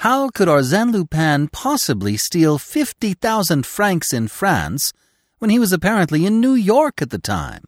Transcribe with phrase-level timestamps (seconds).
[0.00, 4.92] How could Arsène Lupin possibly steal 50,000 francs in France
[5.38, 7.64] when he was apparently in New York at the time?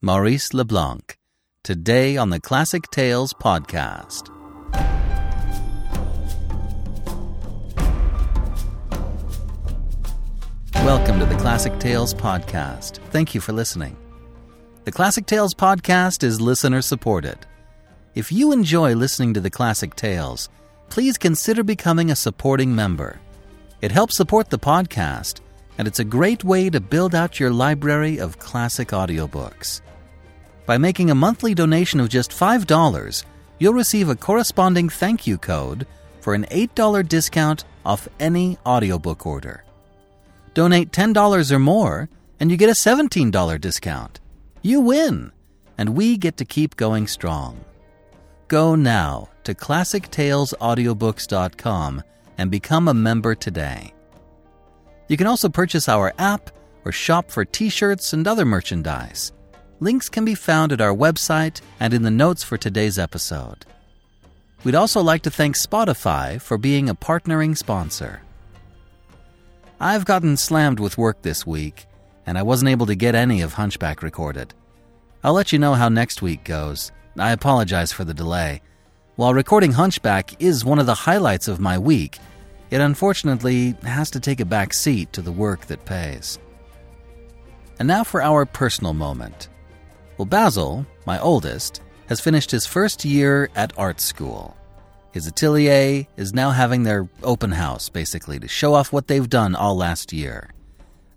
[0.00, 1.18] Maurice Leblanc,
[1.62, 4.30] today on the Classic Tales podcast.
[10.76, 13.00] Welcome to the Classic Tales podcast.
[13.10, 13.98] Thank you for listening.
[14.84, 17.36] The Classic Tales podcast is listener supported.
[18.14, 20.48] If you enjoy listening to the Classic Tales,
[20.92, 23.18] please consider becoming a supporting member.
[23.80, 25.40] It helps support the podcast,
[25.78, 29.80] and it's a great way to build out your library of classic audiobooks.
[30.66, 33.24] By making a monthly donation of just $5,
[33.58, 35.86] you'll receive a corresponding thank you code
[36.20, 39.64] for an $8 discount off any audiobook order.
[40.52, 44.20] Donate $10 or more, and you get a $17 discount.
[44.60, 45.32] You win,
[45.78, 47.64] and we get to keep going strong.
[48.48, 52.02] Go now to ClassicTalesAudiobooks.com
[52.38, 53.92] and become a member today.
[55.08, 56.50] You can also purchase our app
[56.84, 59.32] or shop for t shirts and other merchandise.
[59.80, 63.66] Links can be found at our website and in the notes for today's episode.
[64.64, 68.22] We'd also like to thank Spotify for being a partnering sponsor.
[69.80, 71.86] I've gotten slammed with work this week,
[72.24, 74.54] and I wasn't able to get any of Hunchback recorded.
[75.24, 76.92] I'll let you know how next week goes.
[77.18, 78.62] I apologize for the delay.
[79.16, 82.18] While recording Hunchback is one of the highlights of my week,
[82.70, 86.38] it unfortunately has to take a back seat to the work that pays.
[87.78, 89.50] And now for our personal moment.
[90.16, 94.56] Well, Basil, my oldest, has finished his first year at art school.
[95.12, 99.54] His atelier is now having their open house, basically, to show off what they've done
[99.54, 100.48] all last year.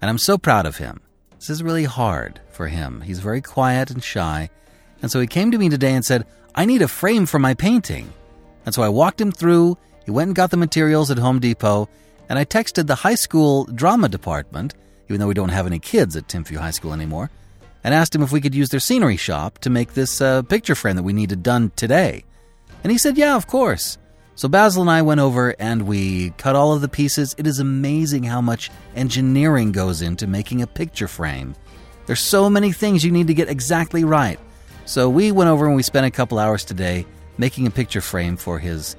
[0.02, 1.00] And I'm so proud of him.
[1.40, 3.00] This is really hard for him.
[3.02, 4.50] He's very quiet and shy.
[5.02, 6.26] And so he came to me today and said,
[6.58, 8.14] I need a frame for my painting.
[8.66, 11.90] And so I walked him through, he went and got the materials at Home Depot,
[12.30, 14.74] and I texted the high school drama department,
[15.10, 17.30] even though we don't have any kids at Timpview High School anymore,
[17.84, 20.76] and asked him if we could use their scenery shop to make this uh, picture
[20.76, 22.24] frame that we needed done today.
[22.84, 23.98] And he said, Yeah, of course.
[24.36, 27.36] So Basil and I went over and we cut all of the pieces.
[27.38, 31.56] It is amazing how much engineering goes into making a picture frame.
[32.06, 34.40] There's so many things you need to get exactly right.
[34.86, 37.08] So we went over and we spent a couple hours today
[37.40, 38.96] making a picture frame for his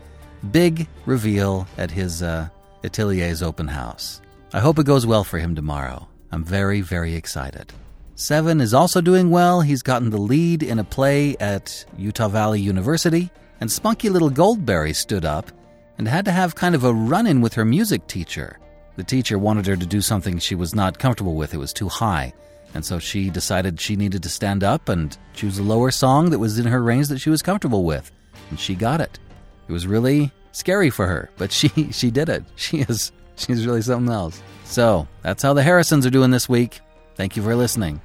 [0.50, 2.48] big reveal at his uh,
[2.82, 4.20] atelier's open house.
[4.52, 6.08] I hope it goes well for him tomorrow.
[6.32, 7.72] I'm very, very excited.
[8.16, 9.60] Seven is also doing well.
[9.60, 13.30] He's gotten the lead in a play at Utah Valley University
[13.60, 15.52] and spunky little Goldberry stood up
[15.98, 18.58] and had to have kind of a run in with her music teacher.
[18.96, 21.88] The teacher wanted her to do something she was not comfortable with, it was too
[21.88, 22.32] high.
[22.74, 26.38] And so she decided she needed to stand up and choose a lower song that
[26.38, 28.10] was in her range that she was comfortable with.
[28.50, 29.18] And she got it.
[29.68, 32.44] It was really scary for her, but she she did it.
[32.56, 34.42] She is she's really something else.
[34.64, 36.80] So, that's how the Harrisons are doing this week.
[37.14, 38.00] Thank you for listening.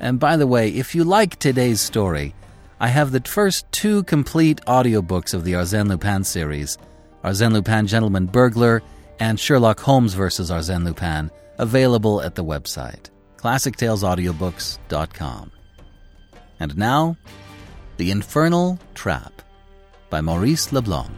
[0.00, 2.34] And by the way, if you like today's story,
[2.80, 6.78] I have the first two complete audiobooks of the Arsène Lupin series
[7.22, 8.82] Arsène Lupin Gentleman Burglar
[9.20, 10.50] and Sherlock Holmes vs.
[10.50, 13.10] Arsène Lupin, available at the website,
[13.42, 15.52] classictalesaudiobooks.com.
[16.60, 17.16] And now,
[17.96, 19.40] The Infernal Trap
[20.10, 21.10] by Maurice Leblanc.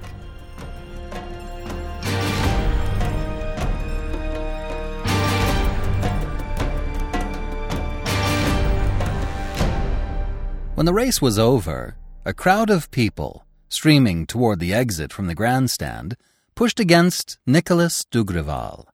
[10.75, 15.35] When the race was over, a crowd of people, streaming toward the exit from the
[15.35, 16.17] grandstand,
[16.55, 18.87] pushed against Nicolas Dugrival.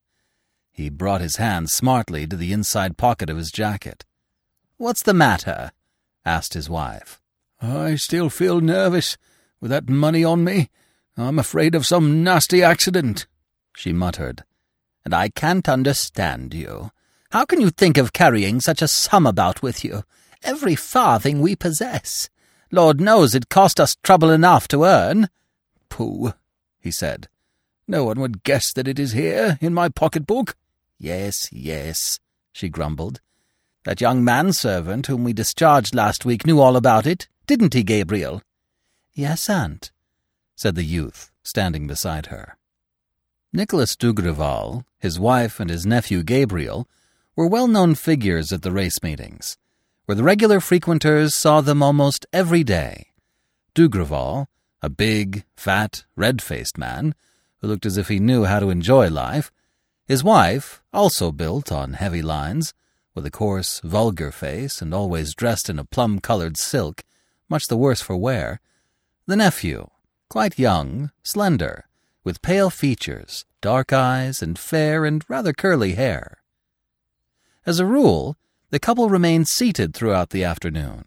[0.73, 4.05] He brought his hand smartly to the inside pocket of his jacket.
[4.77, 5.73] What's the matter?
[6.25, 7.21] asked his wife.
[7.61, 9.17] I still feel nervous
[9.61, 10.71] with that money on me.
[11.17, 13.27] I'm afraid of some nasty accident,
[13.77, 14.45] she muttered.
[15.05, 16.91] And I can't understand you.
[17.31, 20.05] How can you think of carrying such a sum about with you?
[20.43, 22.29] every farthing we possess.
[22.71, 25.29] Lord knows it cost us trouble enough to earn.
[25.89, 26.35] Pooh,
[26.79, 27.29] he said.
[27.89, 30.55] No one would guess that it is here, in my pocketbook.
[31.01, 32.21] Yes, yes,
[32.53, 33.21] she grumbled.
[33.85, 38.43] That young manservant whom we discharged last week knew all about it, didn't he, Gabriel?
[39.15, 39.91] Yes, aunt,
[40.55, 42.59] said the youth, standing beside her.
[43.53, 46.87] Nicholas Dugrival, his wife, and his nephew Gabriel
[47.35, 49.57] were well known figures at the race meetings
[50.11, 53.07] where the regular frequenters saw them almost every day.
[53.77, 54.49] Dugrival,
[54.83, 57.15] a big, fat, red faced man,
[57.59, 59.53] who looked as if he knew how to enjoy life,
[60.11, 62.75] his wife, also built on heavy lines,
[63.15, 67.05] with a coarse, vulgar face and always dressed in a plum colored silk,
[67.49, 68.61] much the worse for wear,
[69.27, 69.89] the nephew,
[70.29, 71.87] quite young, slender,
[72.25, 76.43] with pale features, dark eyes, and fair and rather curly hair.
[77.65, 78.37] As a rule,
[78.71, 81.05] the couple remained seated throughout the afternoon.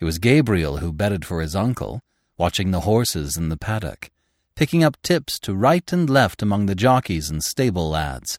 [0.00, 2.02] It was Gabriel who betted for his uncle,
[2.36, 4.10] watching the horses in the paddock,
[4.54, 8.38] picking up tips to right and left among the jockeys and stable lads,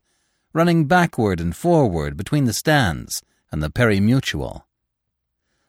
[0.53, 3.21] running backward and forward between the stands
[3.51, 4.63] and the pari-mutuel.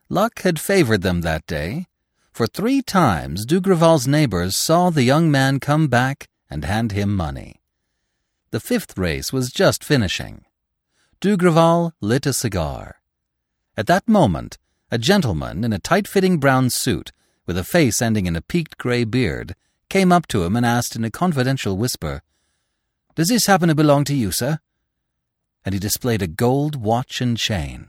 [0.09, 1.87] Luck had favored them that day,
[2.33, 7.61] for three times Dugrival's neighbors saw the young man come back and hand him money.
[8.51, 10.45] The fifth race was just finishing.
[11.21, 13.01] Dugrival lit a cigar.
[13.77, 14.59] At that moment,
[14.91, 17.11] a gentleman in a tight-fitting brown suit,
[17.47, 19.57] with a face ending in a peaked grey beard,
[19.89, 22.23] came up to him and asked in a confidential whisper,
[23.15, 24.59] Does this happen to belong to you, sir?
[25.65, 27.89] And he displayed a gold watch and chain.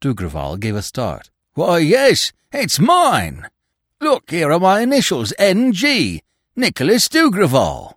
[0.00, 1.30] Dugrival gave a start.
[1.54, 3.48] Why, yes, it's mine.
[4.00, 6.22] Look, here are my initials, N.G.,
[6.54, 7.94] Nicholas Dugrival.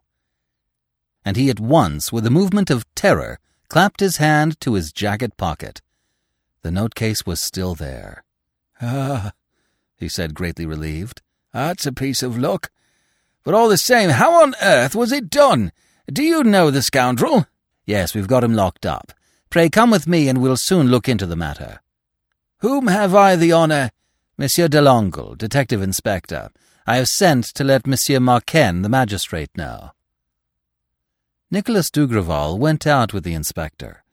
[1.24, 5.38] And he at once, with a movement of terror, clapped his hand to his jacket
[5.38, 5.82] pocket.
[6.64, 8.24] The note case was still there.
[8.82, 9.32] Ah,
[9.96, 11.22] he said, greatly relieved.
[11.54, 12.72] That's a piece of luck.
[13.44, 15.72] But all the same, how on earth was it done?
[16.12, 17.48] Do you know the scoundrel?
[17.86, 19.14] Yes, we've got him locked up.
[19.50, 21.82] Pray come with me, and we'll soon look into the matter.
[22.60, 23.92] Whom have I the honour?
[24.38, 26.50] Monsieur Delangle, Detective Inspector.
[26.86, 29.92] I have sent to let Monsieur Marquenne, the magistrate, know.
[31.50, 34.04] Nicholas Dugrival went out with the inspector,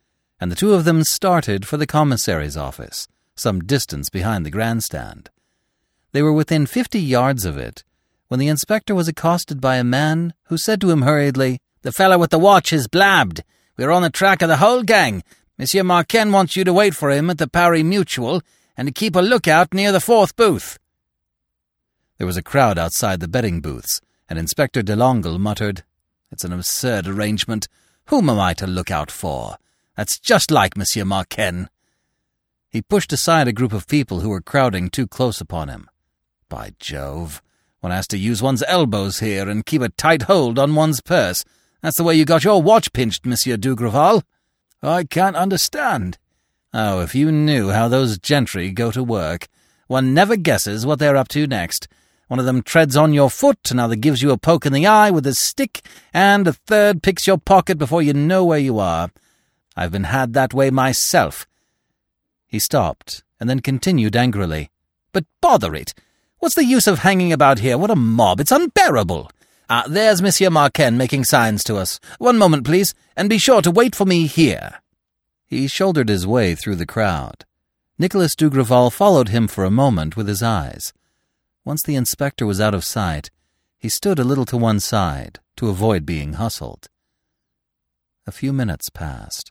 [0.40, 5.30] and the two of them started for the commissary's office, some distance behind the grandstand.
[6.12, 7.84] They were within fifty yards of it
[8.28, 12.18] when the inspector was accosted by a man who said to him hurriedly, The fellow
[12.18, 13.42] with the watch has blabbed.
[13.76, 15.22] We are on the track of the whole gang.
[15.58, 18.42] Monsieur Marquenne wants you to wait for him at the pari-mutuel
[18.76, 20.78] and to keep a lookout near the fourth booth.
[22.18, 25.84] There was a crowd outside the betting booths, and Inspector Delangle muttered,
[26.30, 27.68] it's an absurd arrangement.
[28.06, 29.56] Whom am I to look out for?
[29.96, 31.68] That's just like Monsieur Marquenne.
[32.68, 35.88] He pushed aside a group of people who were crowding too close upon him.
[36.48, 37.42] By Jove,
[37.80, 41.44] one has to use one's elbows here and keep a tight hold on one's purse.
[41.80, 44.22] That's the way you got your watch pinched, Monsieur Dugrival.
[44.82, 46.18] I can't understand.
[46.74, 49.46] Oh, if you knew how those gentry go to work.
[49.86, 51.88] One never guesses what they're up to next.
[52.26, 55.10] One of them treads on your foot, another gives you a poke in the eye
[55.10, 55.80] with a stick,
[56.12, 59.10] and a third picks your pocket before you know where you are.
[59.76, 61.46] I've been had that way myself.
[62.46, 64.70] He stopped, and then continued angrily.
[65.12, 65.94] But bother it!
[66.40, 67.76] What's the use of hanging about here?
[67.76, 68.38] What a mob!
[68.38, 69.30] It's unbearable!
[69.68, 71.98] Ah, there's Monsieur Marquenne making signs to us.
[72.18, 74.80] One moment, please, and be sure to wait for me here.
[75.46, 77.44] He shouldered his way through the crowd.
[77.98, 80.92] Nicholas Dugrival followed him for a moment with his eyes.
[81.64, 83.30] Once the inspector was out of sight,
[83.76, 86.88] he stood a little to one side to avoid being hustled.
[88.28, 89.50] A few minutes passed.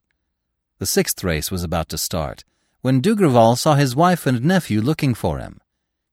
[0.80, 2.46] The sixth race was about to start
[2.82, 5.60] when Dugrival saw his wife and nephew looking for him.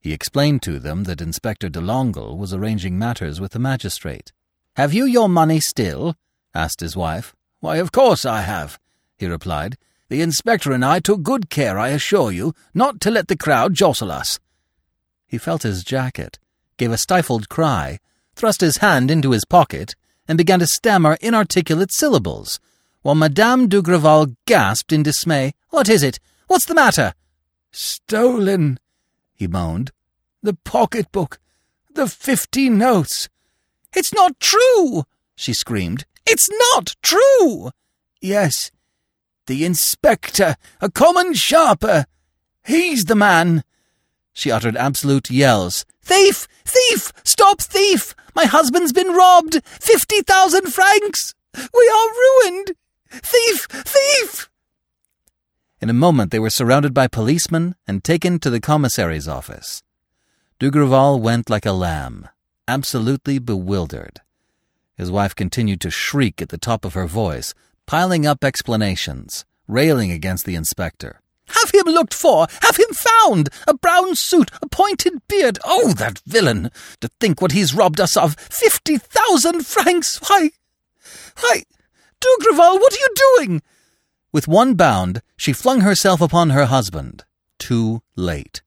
[0.05, 4.33] He explained to them that Inspector Delangle was arranging matters with the magistrate.
[4.77, 6.15] Have you your money still?
[6.55, 7.35] asked his wife.
[7.61, 8.79] Why, of course I have,
[9.17, 9.79] he replied.
[10.11, 13.73] The inspector and I took good care, I assure you, not to let the crowd
[13.73, 14.39] jostle us.
[15.27, 16.39] He felt his jacket,
[16.77, 17.99] gave a stifled cry,
[18.37, 19.95] thrust his hand into his pocket,
[20.29, 22.61] and began to stammer inarticulate syllables,
[23.01, 25.55] while Madame Dugrival gasped in dismay.
[25.71, 26.21] What is it?
[26.47, 27.15] What's the matter?
[27.73, 28.79] Stolen,
[29.45, 29.93] he moaned.
[30.43, 31.39] The pocketbook.
[31.93, 33.29] The fifty notes.
[33.95, 35.05] It's not true,
[35.37, 36.07] she screamed.
[36.27, 37.71] It's not true.
[38.23, 38.71] Yes,
[39.47, 42.07] the inspector, a common sharper.
[42.65, 43.65] He's the man.
[44.33, 45.85] She uttered absolute yells.
[46.03, 46.49] Thief!
[46.65, 47.13] Thief!
[47.23, 48.15] Stop thief!
[48.35, 49.61] My husband's been robbed!
[49.67, 51.35] Fifty thousand francs!
[51.55, 52.73] We are ruined!
[53.11, 53.67] Thief!
[53.69, 54.49] Thief!
[55.85, 59.83] In a moment they were surrounded by policemen and taken to the commissary's office.
[60.59, 62.31] Dugrival went like a lamb,
[62.67, 64.23] absolutely bewildered.
[64.97, 67.53] His wife continued to shriek at the top of her voice,
[67.85, 71.21] piling up explanations, railing against the inspector.
[71.49, 72.47] Have him looked for!
[72.63, 73.51] Have him found!
[73.69, 75.59] A brown suit, a pointed beard!
[75.67, 76.71] Oh, that villain!
[77.03, 78.37] To think what he's robbed us of!
[78.37, 80.19] Fifty thousand francs!
[80.31, 80.49] Why,
[81.41, 81.65] why,
[82.23, 83.63] Dugrival, what are you doing?
[84.33, 87.23] With one bound, she flung herself upon her husband.
[87.59, 88.63] Too late.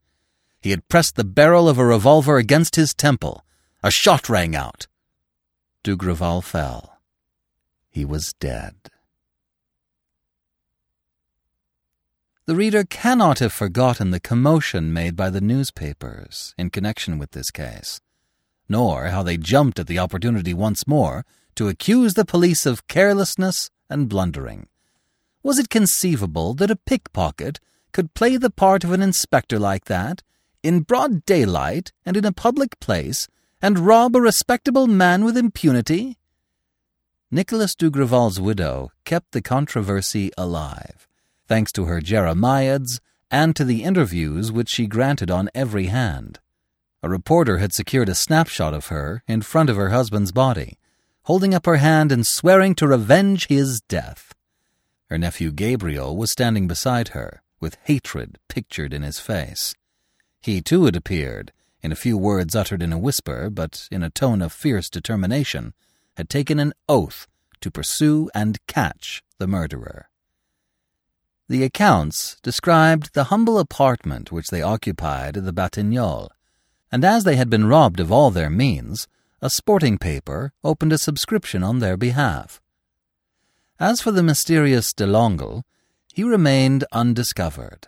[0.62, 3.44] He had pressed the barrel of a revolver against his temple.
[3.82, 4.86] A shot rang out.
[5.84, 7.00] Dugrival fell.
[7.90, 8.76] He was dead.
[12.46, 17.50] The reader cannot have forgotten the commotion made by the newspapers in connection with this
[17.50, 18.00] case.
[18.70, 23.72] nor how they jumped at the opportunity once more to accuse the police of carelessness
[23.90, 24.68] and blundering.
[25.48, 27.62] Was it conceivable that a pickpocket
[27.94, 30.22] could play the part of an inspector like that,
[30.62, 33.30] in broad daylight and in a public place,
[33.62, 36.18] and rob a respectable man with impunity?
[37.32, 41.08] Nicholas Dugrival's widow kept the controversy alive,
[41.48, 43.00] thanks to her jeremiads
[43.32, 46.42] and to the interviews which she granted on every hand.
[47.02, 50.78] A reporter had secured a snapshot of her in front of her husband's body,
[51.24, 54.34] holding up her hand and swearing to revenge his death.
[55.10, 59.74] Her nephew Gabriel was standing beside her, with hatred pictured in his face.
[60.42, 64.10] He too had appeared, in a few words uttered in a whisper, but in a
[64.10, 65.74] tone of fierce determination,
[66.18, 67.28] had taken an oath
[67.62, 70.10] to pursue and catch the murderer.
[71.48, 76.30] The accounts described the humble apartment which they occupied at the Batignolles,
[76.92, 79.08] and as they had been robbed of all their means,
[79.42, 82.60] a sporting paper opened a subscription on their behalf.
[83.80, 85.64] As for the mysterious Delangle,
[86.14, 87.88] he remained undiscovered.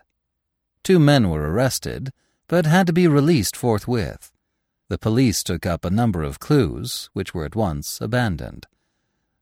[0.83, 2.11] Two men were arrested,
[2.47, 4.31] but had to be released forthwith.
[4.87, 8.67] The police took up a number of clues, which were at once abandoned.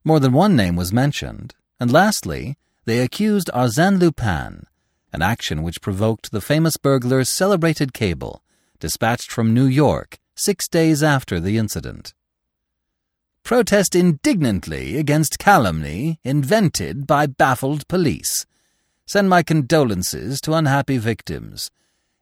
[0.04, 4.68] More than one name was mentioned, and lastly, they accused Arsène Lupin,
[5.12, 8.42] an action which provoked the famous burglar's celebrated cable,
[8.80, 12.13] dispatched from New York six days after the incident.
[13.48, 18.46] Protest indignantly against calumny invented by baffled police.
[19.06, 21.72] Send my condolences to unhappy victims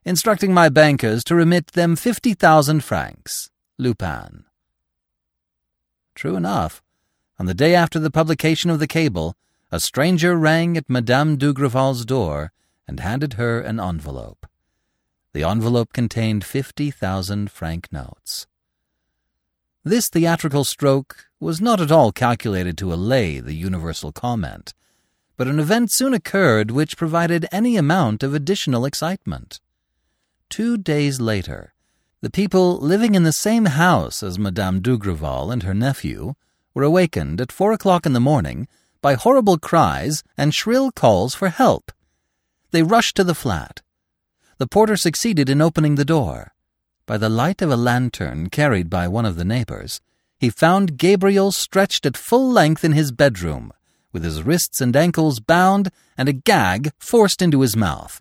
[0.04, 3.50] instructing my bankers to remit them fifty thousand francs.
[3.76, 4.44] Lupin.
[6.14, 6.80] True enough,
[7.40, 9.34] on the day after the publication of the cable,
[9.72, 12.52] a stranger rang at Madame Dugrival's door
[12.86, 14.46] and handed her an envelope.
[15.32, 18.46] The envelope contained fifty thousand franc notes.
[19.86, 24.74] This theatrical stroke was not at all calculated to allay the universal comment,
[25.36, 29.60] but an event soon occurred which provided any amount of additional excitement.
[30.50, 31.72] Two days later,
[32.20, 36.34] the people living in the same house as Madame Dugrival and her nephew
[36.74, 38.66] were awakened at four o'clock in the morning
[39.00, 41.92] by horrible cries and shrill calls for help.
[42.72, 43.82] They rushed to the flat.
[44.58, 46.55] The porter succeeded in opening the door.
[47.06, 50.00] By the light of a lantern carried by one of the neighbors,
[50.40, 53.72] he found Gabriel stretched at full length in his bedroom,
[54.12, 58.20] with his wrists and ankles bound and a gag forced into his mouth.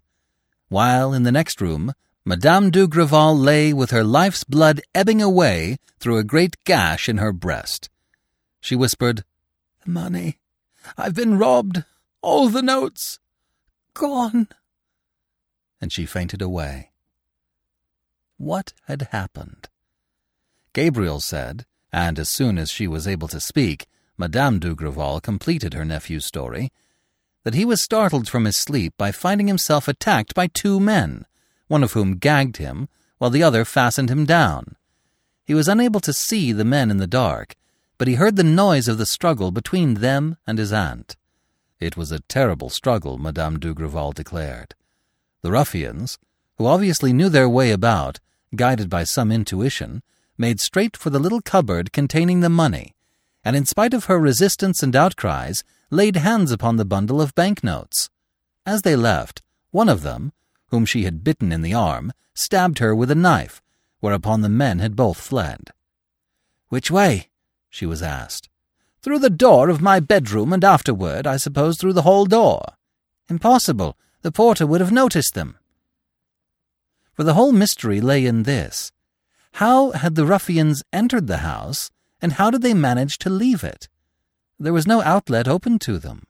[0.70, 6.18] While in the next room, Madame Dugrival lay with her life's blood ebbing away through
[6.18, 7.90] a great gash in her breast.
[8.62, 9.24] She whispered,
[9.84, 10.38] The money.
[10.96, 11.84] I've been robbed.
[12.22, 13.20] All the notes.
[13.96, 14.48] Gone.
[15.82, 16.92] And she fainted away.
[18.38, 19.70] What had happened?
[20.74, 23.88] Gabriel said, and as soon as she was able to speak,
[24.18, 26.72] Madame Dugrival completed her nephew's story,
[27.44, 31.26] that he was startled from his sleep by finding himself attacked by two men
[31.68, 32.88] one of whom gagged him,
[33.18, 34.76] while the other fastened him down.
[35.44, 37.56] He was unable to see the men in the dark,
[37.98, 41.16] but he heard the noise of the struggle between them and his aunt.
[41.80, 44.76] It was a terrible struggle, Madame Dugrival declared.
[45.42, 46.18] The ruffians,
[46.58, 48.20] who obviously knew their way about,
[48.56, 50.02] guided by some intuition,
[50.38, 52.96] made straight for the little cupboard containing the money,
[53.44, 58.10] and in spite of her resistance and outcries, laid hands upon the bundle of banknotes.
[58.66, 60.34] As they left, one of them,
[60.70, 63.62] whom she had bitten in the arm, stabbed her with a knife,
[64.00, 65.72] whereupon the men had both fled.
[66.70, 67.30] Which way?
[67.70, 68.50] she was asked.
[69.02, 72.62] Through the door of my bedroom, and afterward, I suppose, through the hall door.
[73.30, 73.98] Impossible.
[74.24, 75.58] The porter would have noticed them.
[77.16, 78.92] For the whole mystery lay in this.
[79.54, 81.90] How had the ruffians entered the house,
[82.22, 83.88] and how did they manage to leave it?
[84.60, 86.24] There was no outlet open to them.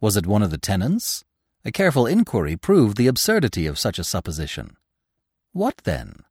[0.00, 1.24] Was it one of the tenants?
[1.66, 4.76] A careful inquiry proved the absurdity of such a supposition.
[5.52, 6.24] What then?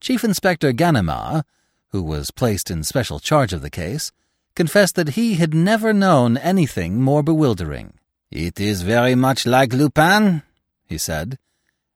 [0.00, 1.44] Chief Inspector Ganimard,
[1.88, 4.10] who was placed in special charge of the case,
[4.54, 7.92] confessed that he had never known anything more bewildering.
[8.30, 10.42] It is very much like Lupin,
[10.86, 11.38] he said,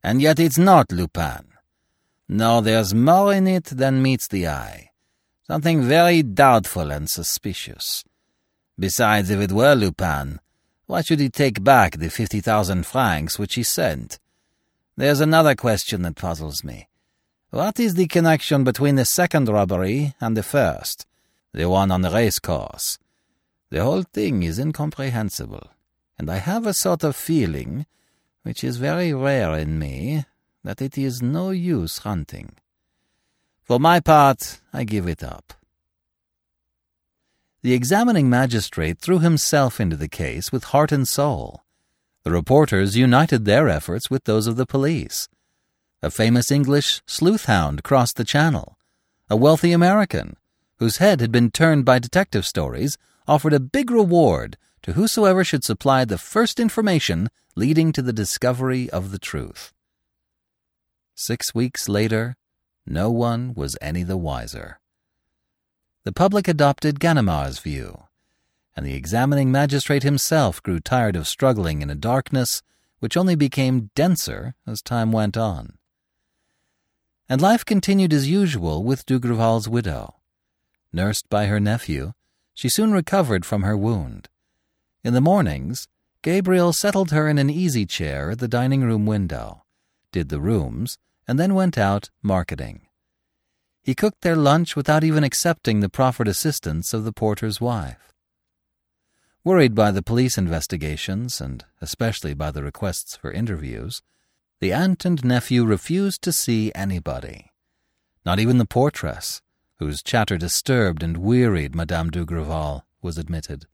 [0.06, 1.48] and yet it's not Lupin.
[2.28, 4.90] No, there's more in it than meets the eye.
[5.48, 8.04] Something very doubtful and suspicious.
[8.78, 10.38] Besides, if it were Lupin,
[10.86, 14.20] why should he take back the fifty thousand francs which he sent?
[14.96, 16.88] There's another question that puzzles me.
[17.50, 21.04] What is the connection between the second robbery and the first,
[21.52, 22.96] the one on the race course?
[23.70, 25.68] The whole thing is incomprehensible,
[26.16, 27.86] and I have a sort of feeling,
[28.46, 30.24] which is very rare in me,
[30.62, 32.52] that it is no use hunting.
[33.64, 35.52] For my part, I give it up.
[37.62, 41.64] The examining magistrate threw himself into the case with heart and soul.
[42.22, 45.28] The reporters united their efforts with those of the police.
[46.00, 48.78] A famous English sleuth hound crossed the channel.
[49.28, 50.36] A wealthy American,
[50.78, 55.64] whose head had been turned by detective stories, offered a big reward to whosoever should
[55.64, 59.72] supply the first information leading to the discovery of the truth.
[61.14, 62.36] Six weeks later,
[62.86, 64.80] no one was any the wiser.
[66.04, 68.04] The public adopted Ganimard's view,
[68.76, 72.62] and the examining magistrate himself grew tired of struggling in a darkness
[73.00, 75.78] which only became denser as time went on.
[77.28, 80.16] And life continued as usual with Dugrival's widow.
[80.92, 82.12] Nursed by her nephew,
[82.54, 84.28] she soon recovered from her wound.
[85.06, 85.86] In the mornings,
[86.20, 89.62] Gabriel settled her in an easy chair at the dining room window,
[90.10, 90.98] did the rooms,
[91.28, 92.88] and then went out marketing.
[93.84, 98.12] He cooked their lunch without even accepting the proffered assistance of the porter's wife.
[99.44, 104.02] Worried by the police investigations, and especially by the requests for interviews,
[104.58, 107.52] the aunt and nephew refused to see anybody.
[108.24, 109.40] Not even the portress,
[109.78, 113.66] whose chatter disturbed and wearied Madame Dugrival, was admitted.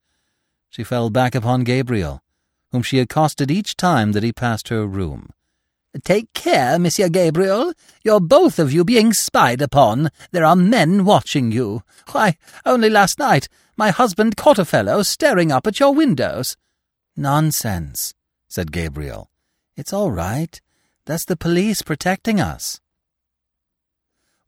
[0.73, 2.23] She fell back upon Gabriel,
[2.71, 5.29] whom she accosted each time that he passed her room.
[6.02, 7.75] Take care, Monsieur Gabriel.
[8.02, 10.09] You're both of you being spied upon.
[10.31, 11.83] There are men watching you.
[12.12, 16.57] Why, only last night my husband caught a fellow staring up at your windows.
[17.19, 18.14] Nonsense,
[18.49, 19.29] said Gabriel.
[19.76, 20.59] It's all right.
[21.05, 22.81] That's the police protecting us.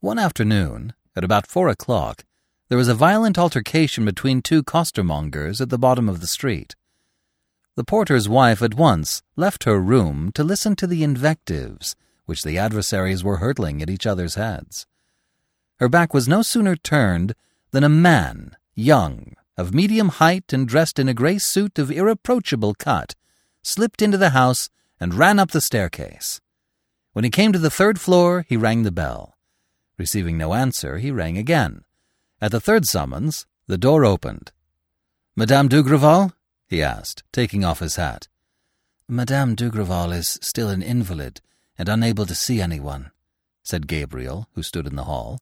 [0.00, 2.24] One afternoon, at about four o'clock,
[2.74, 6.74] there was a violent altercation between two costermongers at the bottom of the street.
[7.76, 12.58] The porter's wife at once left her room to listen to the invectives which the
[12.58, 14.88] adversaries were hurtling at each other's heads.
[15.76, 17.36] Her back was no sooner turned
[17.70, 22.74] than a man, young, of medium height and dressed in a grey suit of irreproachable
[22.74, 23.14] cut,
[23.62, 26.40] slipped into the house and ran up the staircase.
[27.12, 29.36] When he came to the third floor, he rang the bell.
[29.96, 31.84] Receiving no answer, he rang again.
[32.44, 34.52] At the third summons, the door opened.
[35.34, 36.34] Madame Dugrival?
[36.68, 38.28] he asked, taking off his hat.
[39.08, 41.40] Madame Dugrival is still an invalid
[41.78, 43.12] and unable to see anyone,
[43.62, 45.40] said Gabriel, who stood in the hall.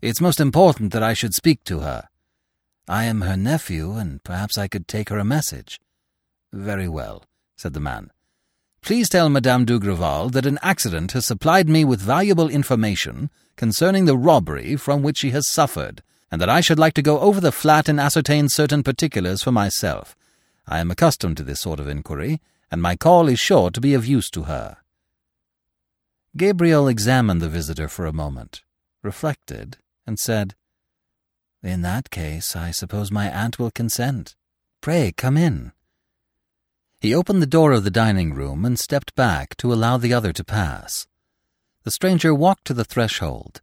[0.00, 2.08] It's most important that I should speak to her.
[2.86, 5.80] I am her nephew, and perhaps I could take her a message.
[6.52, 7.24] Very well,
[7.56, 8.12] said the man.
[8.80, 14.16] Please tell Madame Dugrival that an accident has supplied me with valuable information concerning the
[14.16, 16.00] robbery from which she has suffered,
[16.32, 19.52] and that I should like to go over the flat and ascertain certain particulars for
[19.52, 20.16] myself.
[20.66, 22.40] I am accustomed to this sort of inquiry,
[22.70, 24.78] and my call is sure to be of use to her.
[26.34, 28.62] Gabriel examined the visitor for a moment,
[29.02, 30.54] reflected, and said,
[31.62, 34.34] In that case, I suppose my aunt will consent.
[34.80, 35.72] Pray come in.
[36.98, 40.32] He opened the door of the dining room and stepped back to allow the other
[40.32, 41.06] to pass.
[41.82, 43.60] The stranger walked to the threshold,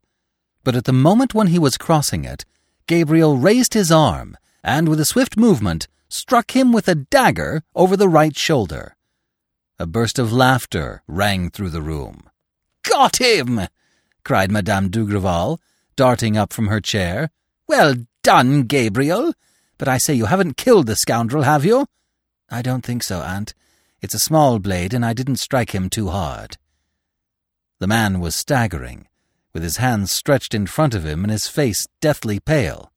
[0.64, 2.46] but at the moment when he was crossing it,
[2.89, 7.95] Gabriel raised his arm and, with a swift movement, struck him with a dagger over
[7.95, 8.95] the right shoulder.
[9.78, 12.32] A burst of laughter rang through the room.
[12.82, 13.62] Got him!
[14.23, 15.60] cried Madame Dugrival,
[15.95, 17.30] darting up from her chair.
[17.67, 19.34] Well done, Gabriel!
[19.78, 21.86] But I say you haven't killed the scoundrel, have you?
[22.49, 23.54] I don't think so, Aunt.
[24.02, 26.58] It's a small blade, and I didn't strike him too hard.
[27.78, 29.09] The man was staggering,
[29.54, 32.92] with his hands stretched in front of him and his face deathly pale.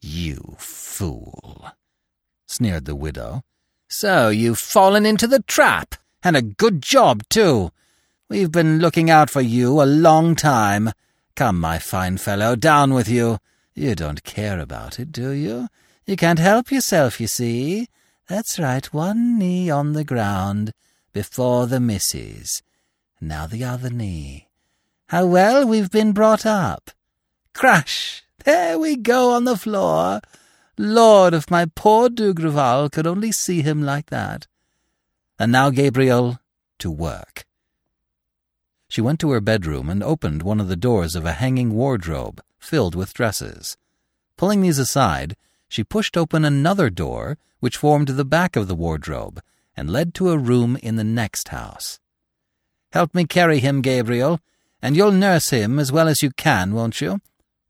[0.00, 1.70] You fool,
[2.46, 3.42] sneered the widow.
[3.88, 7.70] So you've fallen into the trap, and a good job, too.
[8.28, 10.92] We've been looking out for you a long time.
[11.34, 13.38] Come, my fine fellow, down with you.
[13.74, 15.68] You don't care about it, do you?
[16.06, 17.88] You can't help yourself, you see.
[18.28, 20.72] That's right, one knee on the ground
[21.12, 22.62] before the missus.
[23.20, 24.48] Now the other knee.
[25.12, 26.90] How well we've been brought up.
[27.52, 28.22] Crash!
[28.46, 30.22] There we go on the floor.
[30.78, 34.46] Lord, if my poor Dugrival could only see him like that.
[35.38, 36.40] And now, Gabriel,
[36.78, 37.44] to work.
[38.88, 42.40] She went to her bedroom and opened one of the doors of a hanging wardrobe
[42.58, 43.76] filled with dresses.
[44.38, 45.36] Pulling these aside,
[45.68, 49.42] she pushed open another door which formed the back of the wardrobe
[49.76, 52.00] and led to a room in the next house.
[52.92, 54.40] Help me carry him, Gabriel,
[54.82, 57.20] and you'll nurse him as well as you can, won't you?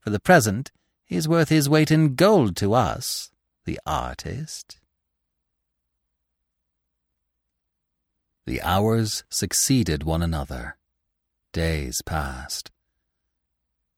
[0.00, 0.72] For the present,
[1.04, 3.30] he's worth his weight in gold to us,
[3.66, 4.78] the artist.
[8.46, 10.76] The hours succeeded one another.
[11.52, 12.70] Days passed.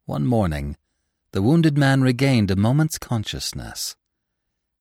[0.04, 0.76] One morning,
[1.30, 3.96] the wounded man regained a moment's consciousness.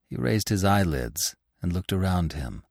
[0.09, 2.63] He raised his eyelids and looked around him.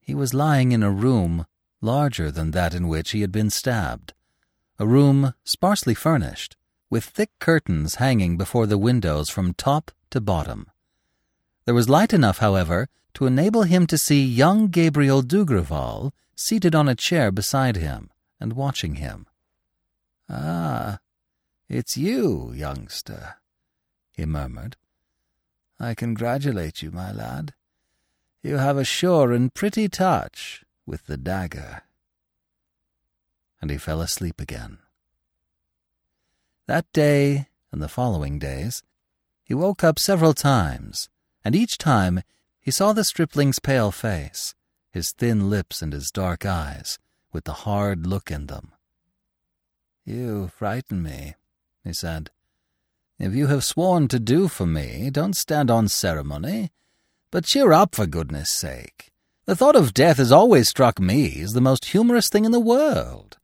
[0.00, 1.44] He was lying in a room
[1.82, 4.14] larger than that in which he had been stabbed,
[4.78, 6.56] a room sparsely furnished,
[6.90, 10.70] with thick curtains hanging before the windows from top to bottom.
[11.64, 16.88] There was light enough, however, to enable him to see young Gabriel Dugrival seated on
[16.88, 18.10] a chair beside him
[18.40, 19.26] and watching him.
[20.30, 20.98] Ah,
[21.68, 23.36] it's you, youngster,
[24.12, 24.76] he murmured.
[25.80, 27.54] I congratulate you, my lad.
[28.42, 31.82] You have a sure and pretty touch with the dagger.
[33.60, 34.78] And he fell asleep again.
[36.66, 38.82] That day and the following days,
[39.42, 41.08] he woke up several times,
[41.44, 42.22] and each time
[42.60, 44.54] he saw the stripling's pale face,
[44.90, 46.98] his thin lips and his dark eyes,
[47.32, 48.72] with the hard look in them.
[50.04, 51.34] You frighten me,
[51.84, 52.30] he said.
[53.18, 56.70] If you have sworn to do for me, don't stand on ceremony,
[57.30, 59.10] but cheer up for goodness sake.
[59.46, 62.60] The thought of death has always struck me as the most humorous thing in the
[62.60, 63.38] world,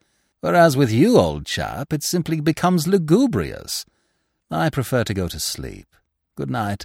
[0.45, 3.87] whereas with you, old chap, it simply becomes lugubrious.
[4.51, 5.87] I prefer to go to sleep.
[6.35, 6.85] Good night.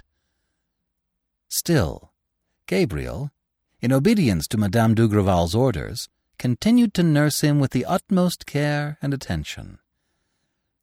[1.46, 2.10] Still,
[2.66, 3.30] Gabriel,
[3.82, 9.12] in obedience to Madame Dugrival's orders, continued to nurse him with the utmost care and
[9.12, 9.78] attention.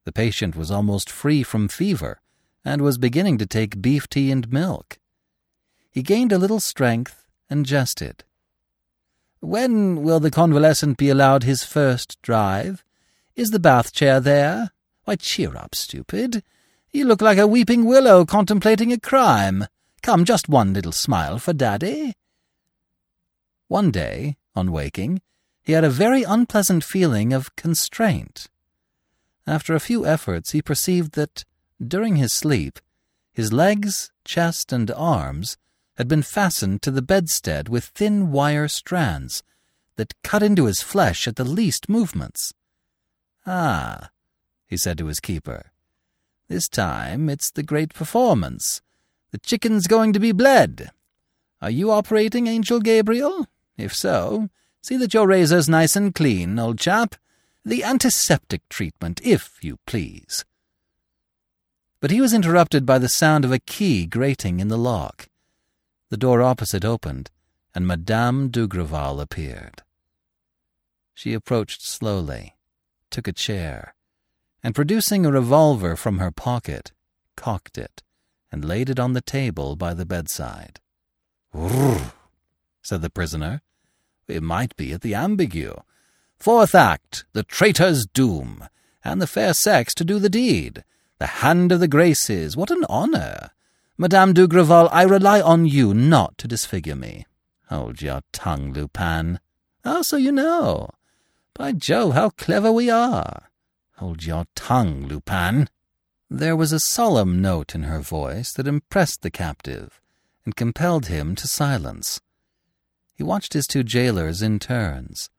[0.06, 2.22] The patient was almost free from fever
[2.64, 5.00] and was beginning to take beef tea and milk.
[5.90, 8.24] He gained a little strength and jested.
[9.40, 12.84] When will the convalescent be allowed his first drive?
[13.36, 14.72] Is the bath chair there?
[15.06, 16.44] Why, cheer up, stupid.
[16.92, 19.68] You look like a weeping willow contemplating a crime.
[20.02, 22.14] Come, just one little smile for Daddy.
[23.68, 25.22] One day, on waking,
[25.62, 28.48] he had a very unpleasant feeling of constraint.
[29.46, 31.46] After a few efforts, he perceived that,
[31.86, 32.80] during his sleep,
[33.32, 35.58] his legs, chest, and arms
[35.98, 39.44] had been fastened to the bedstead with thin wire strands
[39.96, 42.54] that cut into his flesh at the least movements.
[43.46, 44.10] Ah,
[44.68, 45.72] he said to his keeper,
[46.50, 48.82] this time it's the great performance.
[49.32, 50.92] The chicken's going to be bled.
[51.62, 53.48] Are you operating, Angel Gabriel?
[53.78, 54.50] If so,
[54.82, 57.16] see that your razor's nice and clean, old chap.
[57.66, 60.46] The antiseptic treatment, if you please.
[62.00, 65.28] But he was interrupted by the sound of a key grating in the lock.
[66.10, 67.32] The door opposite opened,
[67.76, 69.84] and Madame Dugrival appeared.
[71.14, 72.56] She approached slowly,
[73.10, 73.96] took a chair,
[74.64, 76.92] and producing a revolver from her pocket,
[77.36, 78.04] cocked it,
[78.52, 80.80] and laid it on the table by the bedside.
[81.54, 82.14] Rrr,
[82.82, 83.62] said the prisoner.
[84.28, 85.82] It might be at the ambigu.
[86.38, 88.68] Fourth act, the traitor's doom,
[89.04, 90.84] and the fair sex to do the deed.
[91.20, 93.52] The hand of the Graces, what an honour!
[94.00, 97.26] Madame Dugrival, I rely on you not to disfigure me.
[97.70, 99.40] Hold your tongue, Lupin.
[99.84, 100.92] Ah, so you know.
[101.56, 103.50] By Jove, how clever we are.
[103.96, 105.68] Hold your tongue, Lupin.
[106.30, 110.00] There was a solemn note in her voice that impressed the captive
[110.46, 112.22] and compelled him to silence.
[113.16, 115.32] He watched his two jailers in turns.